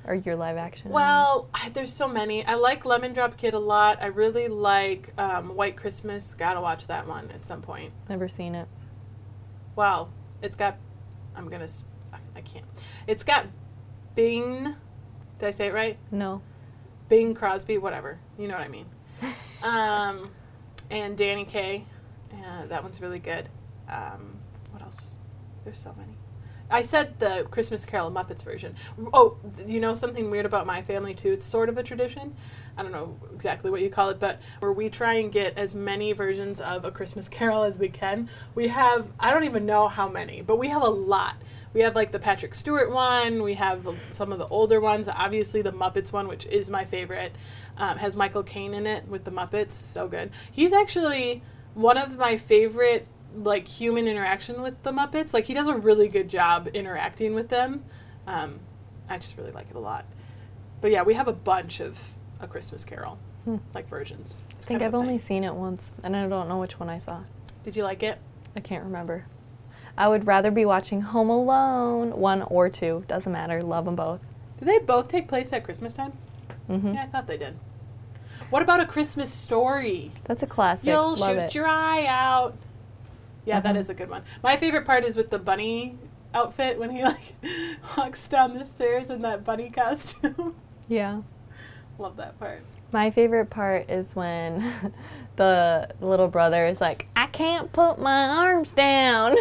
or 0.07 0.15
your 0.15 0.37
live 0.37 0.57
action? 0.57 0.91
Well, 0.91 1.49
I, 1.53 1.69
there's 1.69 1.93
so 1.93 2.09
many. 2.09 2.45
I 2.45 2.55
like 2.55 2.85
Lemon 2.85 3.13
Drop 3.13 3.37
Kid 3.37 3.55
a 3.55 3.59
lot. 3.59 3.99
I 4.01 4.07
really 4.07 4.49
like 4.49 5.13
um, 5.19 5.55
White 5.57 5.77
Christmas. 5.77 6.35
Gotta 6.35 6.61
watch 6.61 6.87
that 6.87 7.07
one 7.07 7.31
at 7.33 7.45
some 7.45 7.63
point. 7.63 7.93
never 8.09 8.29
seen 8.29 8.55
it. 8.55 8.69
Wow, 9.75 10.09
it's 10.43 10.57
got. 10.57 10.79
I'm 11.35 11.49
gonna. 11.49 11.69
I 12.35 12.41
can't. 12.41 12.65
It's 13.07 13.25
got 13.25 13.47
Bing. 14.15 14.75
Did 15.39 15.47
I 15.47 15.51
say 15.51 15.67
it 15.67 15.75
right? 15.75 15.99
No. 16.11 16.41
Bing 17.09 17.35
Crosby, 17.35 17.79
whatever. 17.79 18.19
You 18.39 18.49
know 18.49 18.55
what 18.55 18.63
I 18.63 18.69
mean. 18.69 18.87
um, 19.63 20.31
and 20.91 21.17
Danny 21.17 21.45
Kaye. 21.45 21.85
Uh, 22.33 22.67
that 22.67 22.83
one's 22.83 23.01
really 23.01 23.19
good. 23.19 23.49
Um, 23.89 24.39
what 24.71 24.83
else? 24.83 25.19
There's 25.65 25.79
so 25.79 25.95
many. 25.97 26.17
I 26.71 26.83
said 26.83 27.19
the 27.19 27.47
Christmas 27.51 27.85
Carol 27.85 28.11
Muppets 28.11 28.43
version. 28.43 28.75
Oh, 29.13 29.37
you 29.67 29.81
know 29.81 29.95
something 29.95 30.31
weird 30.31 30.47
about 30.47 30.67
my 30.67 30.83
family 30.83 31.15
too? 31.15 31.33
It's 31.33 31.45
sort 31.45 31.69
of 31.69 31.79
a 31.79 31.83
tradition. 31.83 32.35
I 32.77 32.83
don't 32.83 32.93
know 32.93 33.17
exactly 33.33 33.71
what 33.71 33.81
you 33.81 33.91
call 33.91 34.11
it, 34.11 34.19
but 34.19 34.41
where 34.59 34.73
we 34.73 34.91
try 34.91 35.15
and 35.15 35.33
get 35.33 35.57
as 35.57 35.75
many 35.75 36.13
versions 36.13 36.61
of 36.61 36.85
A 36.85 36.91
Christmas 36.91 37.29
Carol 37.29 37.63
as 37.63 37.79
we 37.79 37.89
can. 37.89 38.29
We 38.55 38.69
have, 38.69 39.07
I 39.21 39.31
don't 39.31 39.45
even 39.45 39.65
know 39.65 39.89
how 39.89 40.09
many, 40.09 40.43
but 40.43 40.57
we 40.57 40.69
have 40.69 40.83
a 40.83 40.91
lot. 40.91 41.37
We 41.73 41.83
have 41.83 41.95
like 41.95 42.11
the 42.11 42.19
Patrick 42.19 42.55
Stewart 42.55 42.91
one. 42.91 43.43
We 43.43 43.55
have 43.55 43.87
some 44.11 44.33
of 44.33 44.39
the 44.39 44.49
older 44.49 44.81
ones. 44.81 45.09
Obviously, 45.09 45.63
the 45.63 45.73
Muppets 45.73 46.13
one, 46.13 46.27
which 46.27 46.47
is 46.47 46.69
my 46.69 46.85
favorite, 46.85 47.37
um, 47.77 47.99
has 47.99 48.17
Michael 48.17 48.43
Caine 48.43 48.75
in 48.75 48.87
it 48.87 49.07
with 49.07 49.25
the 49.25 49.31
Muppets. 49.31 49.73
So 49.73 50.09
good. 50.09 50.31
He's 50.51 50.73
actually 50.73 51.43
one 51.75 51.99
of 51.99 52.17
my 52.17 52.39
favorite 52.39 53.07
like 53.35 53.69
human 53.69 54.07
interaction 54.09 54.63
with 54.63 54.83
the 54.83 54.93
Muppets. 54.93 55.33
Like 55.35 55.45
he 55.47 55.55
does 55.55 55.69
a 55.69 55.75
really 55.75 56.09
good 56.09 56.29
job 56.29 56.69
interacting 56.75 57.35
with 57.35 57.49
them. 57.49 57.85
Um, 58.27 58.61
I 59.09 59.19
just 59.19 59.37
really 59.37 59.53
like 59.53 59.69
it 59.71 59.77
a 59.77 59.81
lot. 59.81 60.05
But 60.81 60.91
yeah, 60.91 61.03
we 61.03 61.15
have 61.15 61.29
a 61.29 61.33
bunch 61.33 61.81
of 61.81 61.99
A 62.41 62.47
Christmas 62.47 62.85
Carol 62.85 63.19
Hmm. 63.45 63.57
like 63.75 63.89
versions. 63.89 64.41
It's 64.51 64.65
I 64.65 64.69
think 64.69 64.83
I've 64.83 64.95
only 64.95 65.19
thing. 65.19 65.27
seen 65.27 65.45
it 65.45 65.55
once, 65.55 65.91
and 66.03 66.17
I 66.17 66.27
don't 66.27 66.49
know 66.49 66.59
which 66.59 66.81
one 66.81 66.89
I 66.89 66.99
saw. 66.99 67.21
Did 67.63 67.77
you 67.77 67.85
like 67.85 68.03
it? 68.03 68.19
I 68.57 68.61
can't 68.61 68.83
remember. 68.85 69.25
I 69.99 70.09
would 70.09 70.27
rather 70.27 70.51
be 70.51 70.65
watching 70.65 71.01
Home 71.03 71.31
Alone, 71.31 72.11
one 72.19 72.43
or 72.43 72.69
two. 72.69 73.05
Doesn't 73.09 73.31
matter. 73.33 73.63
Love 73.63 73.85
them 73.87 73.97
both. 73.97 74.21
Do 74.59 74.65
they 74.67 74.79
both 74.79 75.09
take 75.09 75.29
place 75.29 75.53
at 75.53 75.63
Christmas 75.65 75.93
time? 75.93 76.13
hmm 76.67 76.93
Yeah, 76.93 77.05
I 77.05 77.07
thought 77.07 77.27
they 77.27 77.37
did. 77.39 77.57
What 78.51 78.63
about 78.63 78.81
a 78.81 78.87
Christmas 78.87 79.33
story? 79.33 80.13
That's 80.25 80.43
a 80.43 80.47
classic. 80.47 80.87
You'll 80.89 81.17
Love 81.17 81.31
shoot 81.31 81.39
it. 81.39 81.55
your 81.55 81.67
eye 81.67 82.05
out. 82.07 82.57
Yeah, 83.47 83.61
that 83.61 83.75
Mhm. 83.75 83.79
is 83.79 83.89
a 83.89 83.95
good 83.95 84.11
one. 84.11 84.23
My 84.43 84.57
favorite 84.57 84.85
part 84.85 85.05
is 85.05 85.17
with 85.17 85.31
the 85.31 85.39
bunny 85.39 85.97
outfit 86.35 86.79
when 86.79 86.91
he 86.91 87.03
like 87.03 87.35
walks 87.97 88.29
down 88.29 88.59
the 88.59 88.65
stairs 88.65 89.09
in 89.09 89.23
that 89.23 89.45
bunny 89.45 89.71
costume. 89.71 90.55
yeah. 90.89 91.23
Love 91.99 92.17
that 92.19 92.39
part. 92.39 92.63
My 92.93 93.11
favorite 93.11 93.49
part 93.49 93.89
is 93.91 94.15
when 94.15 94.93
the 95.37 95.89
little 96.01 96.29
brother 96.29 96.67
is 96.67 96.81
like, 96.81 97.07
I 97.17 97.27
can't 97.27 97.73
put 97.73 97.99
my 97.99 98.29
arms 98.29 98.71
down. 98.73 99.37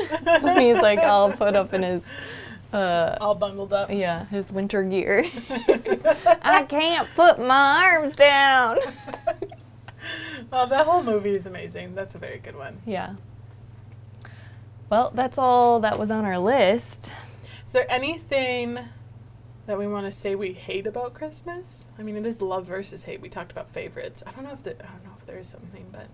he's 0.58 0.82
like 0.82 1.00
all 1.00 1.32
put 1.34 1.56
up 1.56 1.74
in 1.74 1.84
his, 1.84 2.04
uh, 2.74 3.18
All 3.22 3.36
bundled 3.36 3.74
up. 3.74 3.92
yeah, 3.92 4.26
his 4.28 4.52
winter 4.52 4.84
gear. 4.84 5.26
I 6.44 6.66
can't 6.68 7.08
put 7.16 7.40
my 7.40 7.84
arms 7.86 8.16
down. 8.16 8.78
well, 10.52 10.68
that 10.68 10.86
whole 10.86 11.04
movie 11.04 11.36
is 11.36 11.46
amazing. 11.46 11.96
That's 11.96 12.16
a 12.16 12.20
very 12.20 12.40
good 12.40 12.56
one. 12.56 12.82
Yeah. 12.86 13.14
Well, 14.90 15.12
that's 15.14 15.38
all 15.38 15.80
that 15.82 15.98
was 15.98 16.12
on 16.12 16.26
our 16.26 16.38
list. 16.38 17.10
Is 17.66 17.72
there 17.72 17.90
anything 17.92 18.80
that 19.66 19.78
we 19.80 19.88
want 19.88 20.06
to 20.06 20.12
say 20.12 20.36
we 20.36 20.54
hate 20.54 20.86
about 20.86 21.14
Christmas? 21.14 21.86
I 21.98 22.04
mean, 22.04 22.16
it 22.16 22.26
is 22.26 22.42
love 22.42 22.66
versus 22.68 23.04
hate. 23.04 23.20
We 23.20 23.30
talked 23.30 23.52
about 23.52 23.70
favorites. 23.70 24.22
I 24.28 24.32
don't 24.32 24.44
know 24.44 24.52
if 24.54 24.62
the, 24.64 24.72
I 24.74 24.88
don't 24.92 25.04
know 25.06 25.16
if 25.20 25.26
there 25.26 25.40
is 25.40 25.48
something, 25.48 25.88
but 25.92 26.08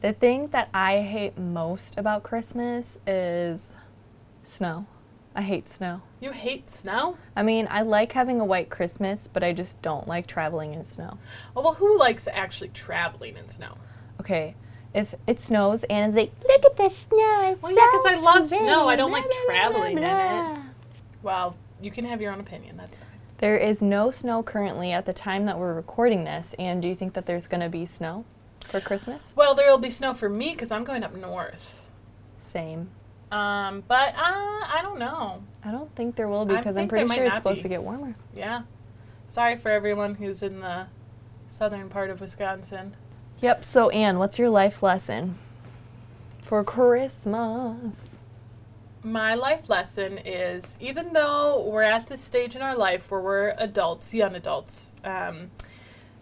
The 0.00 0.14
thing 0.14 0.48
that 0.48 0.70
I 0.72 1.02
hate 1.02 1.36
most 1.36 1.98
about 1.98 2.22
Christmas 2.22 2.96
is 3.06 3.70
snow. 4.44 4.86
I 5.34 5.40
hate 5.42 5.68
snow. 5.70 6.02
you 6.20 6.30
hate 6.32 6.70
snow. 6.70 7.16
I 7.36 7.42
mean, 7.42 7.66
I 7.70 7.82
like 7.82 8.12
having 8.12 8.40
a 8.40 8.44
white 8.44 8.68
Christmas, 8.68 9.28
but 9.32 9.42
I 9.42 9.52
just 9.54 9.80
don't 9.80 10.06
like 10.06 10.26
traveling 10.26 10.74
in 10.74 10.84
snow. 10.84 11.16
Oh, 11.56 11.62
well, 11.62 11.74
who 11.74 11.98
likes 11.98 12.28
actually 12.30 12.68
traveling 12.68 13.36
in 13.38 13.48
snow? 13.48 13.76
Okay, 14.20 14.54
if 14.94 15.14
it 15.26 15.40
snows, 15.40 15.84
Anna's 15.84 16.14
like, 16.14 16.32
look 16.46 16.64
at 16.64 16.76
the 16.76 16.88
snow. 16.88 17.50
it's 17.52 17.62
Well, 17.62 17.72
yeah, 17.72 17.88
'cause 17.90 18.06
I 18.06 18.16
love 18.16 18.46
snow. 18.46 18.88
I 18.88 18.96
don't 18.96 19.10
like 19.12 19.24
blah, 19.24 19.32
blah, 19.32 19.46
blah, 19.46 19.54
traveling 19.54 19.98
in 19.98 20.04
it. 20.04 20.60
Well, 21.22 21.56
you 21.80 21.90
can 21.90 22.04
have 22.04 22.20
your 22.20 22.32
own 22.32 22.40
opinion. 22.40 22.76
That's 22.76 22.96
fine. 22.96 23.06
There 23.38 23.56
is 23.56 23.82
no 23.82 24.10
snow 24.10 24.42
currently 24.42 24.92
at 24.92 25.06
the 25.06 25.12
time 25.12 25.46
that 25.46 25.58
we're 25.58 25.74
recording 25.74 26.24
this. 26.24 26.54
And 26.58 26.80
do 26.80 26.88
you 26.88 26.94
think 26.94 27.14
that 27.14 27.26
there's 27.26 27.46
going 27.46 27.60
to 27.60 27.68
be 27.68 27.86
snow 27.86 28.24
for 28.68 28.80
Christmas? 28.80 29.32
Well, 29.36 29.54
there 29.54 29.68
will 29.68 29.78
be 29.78 29.90
snow 29.90 30.14
for 30.14 30.28
me 30.28 30.50
because 30.52 30.70
I'm 30.70 30.84
going 30.84 31.02
up 31.02 31.14
north. 31.14 31.84
Same. 32.52 32.90
Um, 33.32 33.82
but 33.88 34.10
uh, 34.14 34.18
I 34.18 34.80
don't 34.82 34.98
know. 34.98 35.42
I 35.64 35.70
don't 35.70 35.92
think 35.96 36.16
there 36.16 36.28
will 36.28 36.44
be 36.44 36.54
because 36.54 36.76
I'm 36.76 36.86
pretty 36.86 37.08
sure 37.12 37.24
it's 37.24 37.36
supposed 37.36 37.60
be. 37.60 37.62
to 37.62 37.68
get 37.70 37.82
warmer. 37.82 38.14
Yeah. 38.34 38.62
Sorry 39.28 39.56
for 39.56 39.70
everyone 39.70 40.14
who's 40.16 40.42
in 40.42 40.60
the 40.60 40.86
southern 41.48 41.88
part 41.88 42.10
of 42.10 42.20
Wisconsin. 42.20 42.94
Yep. 43.42 43.64
So, 43.64 43.90
Anne, 43.90 44.20
what's 44.20 44.38
your 44.38 44.50
life 44.50 44.84
lesson 44.84 45.36
for 46.42 46.62
Christmas? 46.62 47.96
My 49.02 49.34
life 49.34 49.68
lesson 49.68 50.18
is 50.18 50.76
even 50.78 51.12
though 51.12 51.68
we're 51.68 51.82
at 51.82 52.06
this 52.06 52.20
stage 52.20 52.54
in 52.54 52.62
our 52.62 52.76
life 52.76 53.10
where 53.10 53.20
we're 53.20 53.54
adults, 53.58 54.14
young 54.14 54.36
adults, 54.36 54.92
um, 55.02 55.50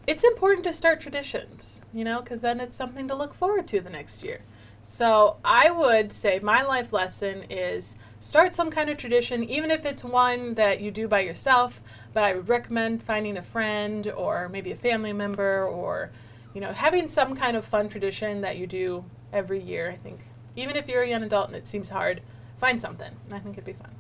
it's 0.07 0.25
important 0.25 0.65
to 0.65 0.73
start 0.73 0.99
traditions, 0.99 1.83
you 1.93 2.05
know, 2.05 2.23
because 2.23 2.41
then 2.41 2.59
it's 2.59 2.75
something 2.75 3.07
to 3.09 3.15
look 3.15 3.35
forward 3.35 3.69
to 3.69 3.83
the 3.83 3.91
next 3.91 4.23
year. 4.23 4.41
So 4.83 5.37
I 5.45 5.69
would 5.69 6.15
say 6.15 6.39
my 6.39 6.63
life 6.63 6.91
lesson 6.91 7.45
is 7.51 7.97
start 8.21 8.55
some 8.55 8.71
kind 8.71 8.89
of 8.89 8.97
tradition, 8.97 9.45
even 9.45 9.71
if 9.71 9.85
it's 9.85 10.03
one 10.03 10.55
that 10.55 10.81
you 10.81 10.91
do 10.91 11.07
by 11.07 11.21
yourself. 11.21 11.83
But 12.15 12.25
I 12.25 12.33
would 12.35 12.49
recommend 12.49 13.03
finding 13.03 13.37
a 13.37 13.43
friend 13.43 14.11
or 14.17 14.49
maybe 14.49 14.73
a 14.73 14.77
family 14.77 15.13
member 15.13 15.67
or, 15.67 16.13
you 16.55 16.61
know, 16.61 16.73
having 16.73 17.09
some 17.09 17.35
kind 17.35 17.57
of 17.57 17.65
fun 17.65 17.89
tradition 17.89 18.41
that 18.41 18.57
you 18.57 18.67
do 18.67 19.05
every 19.33 19.61
year. 19.61 19.91
I 19.91 19.97
think 19.97 20.21
even 20.57 20.77
if 20.77 20.89
you're 20.89 21.03
a 21.03 21.09
young 21.09 21.23
adult 21.23 21.49
and 21.49 21.57
it 21.57 21.67
seems 21.67 21.89
hard, 21.89 22.23
find 22.59 22.81
something. 22.81 23.13
And 23.27 23.35
I 23.35 23.39
think 23.39 23.55
it'd 23.55 23.65
be 23.65 23.73
fun. 23.73 23.91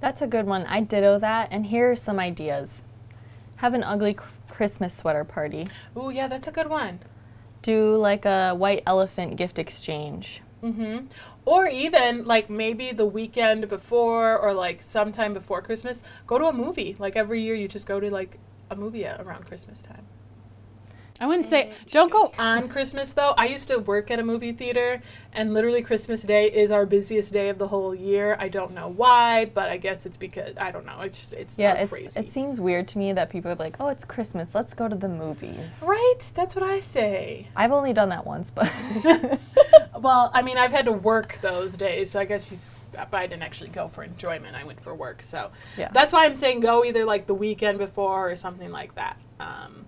That's 0.00 0.22
a 0.22 0.26
good 0.26 0.46
one. 0.46 0.64
I 0.66 0.80
ditto 0.80 1.18
that. 1.18 1.48
And 1.50 1.66
here 1.66 1.92
are 1.92 1.96
some 1.96 2.18
ideas 2.18 2.82
have 3.56 3.74
an 3.74 3.84
ugly 3.84 4.16
Christmas 4.48 4.94
sweater 4.94 5.24
party, 5.24 5.66
Ooh, 5.96 6.10
yeah, 6.10 6.28
that's 6.28 6.46
a 6.46 6.52
good 6.52 6.68
one. 6.68 7.00
do 7.62 7.96
like 7.96 8.24
a 8.24 8.52
white 8.52 8.82
elephant 8.86 9.36
gift 9.36 9.58
exchange. 9.58 10.42
Mm-hmm. 10.62 11.06
Or 11.44 11.66
even 11.66 12.24
like 12.24 12.50
maybe 12.50 12.92
the 12.92 13.06
weekend 13.06 13.68
before 13.68 14.38
or 14.38 14.52
like 14.52 14.82
sometime 14.82 15.34
before 15.34 15.62
Christmas, 15.62 16.02
go 16.26 16.38
to 16.38 16.46
a 16.46 16.52
movie. 16.52 16.96
Like 16.98 17.16
every 17.16 17.42
year, 17.42 17.54
you 17.54 17.68
just 17.68 17.86
go 17.86 18.00
to 18.00 18.10
like 18.10 18.38
a 18.70 18.76
movie 18.76 19.06
around 19.06 19.46
Christmas 19.46 19.82
time. 19.82 20.06
I 21.20 21.26
wouldn't 21.28 21.46
say 21.46 21.72
don't 21.90 22.10
go 22.10 22.32
on 22.38 22.68
Christmas 22.68 23.12
though. 23.12 23.34
I 23.38 23.46
used 23.46 23.68
to 23.68 23.76
work 23.78 24.10
at 24.10 24.18
a 24.18 24.22
movie 24.24 24.50
theater, 24.52 25.00
and 25.32 25.54
literally 25.54 25.80
Christmas 25.80 26.22
Day 26.22 26.46
is 26.50 26.72
our 26.72 26.84
busiest 26.86 27.32
day 27.32 27.48
of 27.50 27.58
the 27.58 27.68
whole 27.68 27.94
year. 27.94 28.36
I 28.40 28.48
don't 28.48 28.72
know 28.72 28.88
why, 28.88 29.44
but 29.44 29.68
I 29.70 29.76
guess 29.76 30.06
it's 30.06 30.16
because 30.16 30.56
I 30.56 30.72
don't 30.72 30.84
know. 30.84 31.00
It's 31.02 31.18
just 31.20 31.32
it's 31.34 31.54
Yeah, 31.56 31.74
it's, 31.74 31.90
crazy. 31.90 32.18
it 32.18 32.30
seems 32.32 32.60
weird 32.60 32.88
to 32.88 32.98
me 32.98 33.12
that 33.12 33.30
people 33.30 33.50
are 33.52 33.54
like, 33.56 33.76
oh, 33.78 33.88
it's 33.88 34.04
Christmas, 34.04 34.54
let's 34.56 34.74
go 34.74 34.88
to 34.88 34.96
the 34.96 35.08
movies. 35.08 35.56
right. 35.82 36.18
That's 36.34 36.56
what 36.56 36.64
I 36.64 36.80
say. 36.80 37.46
I've 37.54 37.72
only 37.72 37.92
done 37.92 38.08
that 38.08 38.26
once, 38.26 38.50
but 38.50 38.68
Well, 40.00 40.30
I 40.34 40.42
mean, 40.42 40.58
I've 40.58 40.72
had 40.72 40.86
to 40.86 40.92
work 40.92 41.38
those 41.40 41.76
days, 41.76 42.10
so 42.10 42.18
I 42.20 42.24
guess 42.24 42.46
he's. 42.46 42.72
But 42.92 43.08
I 43.12 43.26
didn't 43.26 43.42
actually 43.42 43.70
go 43.70 43.88
for 43.88 44.04
enjoyment. 44.04 44.54
I 44.56 44.62
went 44.64 44.80
for 44.80 44.94
work, 44.94 45.22
so 45.22 45.50
Yeah. 45.76 45.90
that's 45.92 46.12
why 46.12 46.26
I'm 46.26 46.34
saying 46.36 46.60
go 46.60 46.84
either 46.84 47.04
like 47.04 47.26
the 47.26 47.34
weekend 47.34 47.78
before 47.78 48.30
or 48.30 48.36
something 48.36 48.70
like 48.70 48.94
that. 48.96 49.16
Um, 49.40 49.84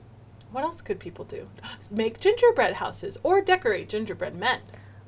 what 0.56 0.64
else 0.64 0.80
could 0.80 0.98
people 0.98 1.26
do? 1.26 1.46
Make 1.90 2.18
gingerbread 2.18 2.76
houses 2.76 3.18
or 3.22 3.42
decorate 3.42 3.90
gingerbread 3.90 4.34
men. 4.34 4.60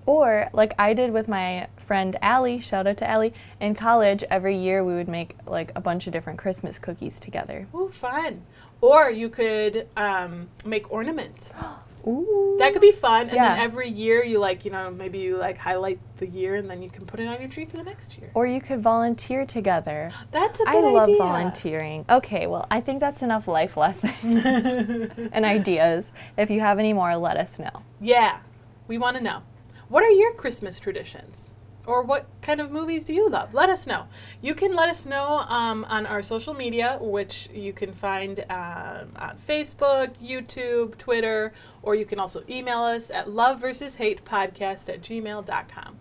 Or, 0.05 0.51
like 0.53 0.75
I 0.79 0.93
did 0.93 1.11
with 1.11 1.27
my 1.27 1.69
friend 1.87 2.19
Allie, 2.21 2.61
shout 2.61 2.87
out 2.87 2.99
to 2.99 3.09
Allie, 3.09 3.33
in 3.59 3.75
college, 3.75 4.23
every 4.25 4.59
year 4.59 4.85
we 4.85 4.93
would 4.95 5.09
make 5.09 5.37
like 5.47 5.73
a 5.75 5.81
bunch 5.81 6.07
of 6.07 6.13
different 6.13 6.39
Christmas 6.39 6.79
cookies 6.79 7.19
together. 7.19 7.67
Ooh, 7.75 7.89
fun! 7.89 8.43
Or 8.83 9.11
you 9.11 9.31
could 9.31 9.89
um, 9.97 10.49
make 10.67 10.93
ornaments. 10.93 11.55
Ooh. 12.09 12.57
That 12.59 12.73
could 12.73 12.83
be 12.83 12.93
fun. 12.93 13.23
And 13.29 13.33
Yeah. 13.35 13.51
then 13.51 13.61
every 13.61 13.89
year 13.89 14.25
you 14.25 14.39
like, 14.39 14.65
you 14.65 14.71
know, 14.71 14.91
maybe 14.91 15.19
you 15.19 15.37
like 15.37 15.59
highlight 15.59 16.01
the 16.17 16.27
year, 16.27 16.57
and 16.57 16.69
then 16.69 16.83
you 16.83 16.91
can 16.91 17.07
put 17.07 17.21
it 17.21 17.29
on 17.29 17.39
your 17.41 17.49
tree 17.49 17.65
for 17.67 17.77
the 17.77 17.83
next 17.85 18.19
year. 18.19 18.31
Or 18.35 18.47
you 18.47 18.61
could 18.61 18.83
volunteer 18.83 19.45
together. 19.47 20.11
That's 20.33 20.61
a 20.61 20.65
good 20.65 20.77
idea. 20.77 20.91
I 20.91 20.93
love 20.93 21.19
volunteering. 21.19 22.05
Okay, 22.11 22.47
well, 22.47 22.67
I 22.71 22.81
think 22.81 23.01
that's 23.01 23.23
enough 23.23 23.47
life 23.47 23.77
lessons 23.77 24.13
and 25.33 25.45
ideas. 25.45 26.07
If 26.37 26.51
you 26.51 26.61
have 26.61 26.79
any 26.79 26.93
more, 26.93 27.15
let 27.17 27.37
us 27.37 27.59
know. 27.59 27.83
Yeah, 28.01 28.41
we 28.89 28.99
want 28.99 29.17
to 29.17 29.23
know. 29.23 29.43
What 29.89 30.03
are 30.03 30.11
your 30.11 30.33
Christmas 30.35 30.79
traditions? 30.79 31.53
Or 31.89 32.03
what 32.03 32.27
kind 32.43 32.61
of 32.61 32.71
movies 32.71 33.03
do 33.03 33.15
you 33.15 33.31
love? 33.31 33.55
Let 33.55 33.71
us 33.71 33.87
know. 33.87 34.09
You 34.43 34.55
can 34.55 34.77
let 34.77 34.91
us 34.91 35.07
know 35.07 35.39
um, 35.49 35.87
on 35.89 36.05
our 36.05 36.23
social 36.23 36.53
media, 36.53 36.99
which 37.01 37.49
you 37.51 37.73
can 37.73 37.95
find 37.95 38.41
um, 38.51 39.13
on 39.17 39.39
Facebook, 39.49 40.11
YouTube, 40.23 40.99
Twitter, 40.99 41.55
or 41.83 41.95
you 41.95 42.05
can 42.05 42.21
also 42.21 42.45
email 42.47 42.81
us 42.81 43.11
at 43.11 43.25
loveversushatepodcast 43.25 43.59
versus 43.61 43.95
hate 43.95 44.23
podcast 44.27 44.91
at 44.91 45.01
gmail.com. 45.01 45.97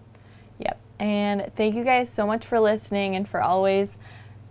Yep. 0.59 0.79
And 0.99 1.51
thank 1.55 1.73
you 1.73 1.85
guys 1.85 2.09
so 2.11 2.27
much 2.27 2.45
for 2.45 2.59
listening 2.59 3.15
and 3.15 3.25
for 3.25 3.41
always 3.41 3.91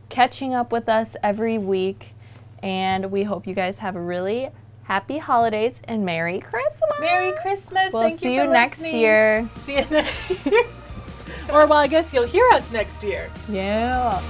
catching 0.08 0.54
up 0.54 0.72
with 0.72 0.88
us 0.88 1.16
every 1.22 1.58
week. 1.58 2.14
And 2.62 3.10
we 3.10 3.24
hope 3.24 3.46
you 3.46 3.54
guys 3.54 3.76
have 3.78 3.94
a 3.94 4.00
really 4.00 4.48
happy 4.84 5.18
holidays 5.18 5.82
and 5.84 6.06
Merry 6.06 6.40
Christmas. 6.40 6.92
Merry 6.98 7.32
Christmas. 7.42 7.92
We'll 7.92 8.04
Thank 8.04 8.20
see 8.20 8.34
you 8.36 8.44
you 8.44 8.50
next 8.50 8.78
listening. 8.78 9.00
year. 9.02 9.50
See 9.66 9.76
you 9.76 9.84
next 9.90 10.46
year. 10.46 10.64
or, 11.50 11.66
well, 11.66 11.78
I 11.78 11.86
guess 11.86 12.12
you'll 12.12 12.26
hear 12.26 12.48
us 12.52 12.70
next 12.72 13.02
year. 13.02 13.28
Yeah. 13.48 14.20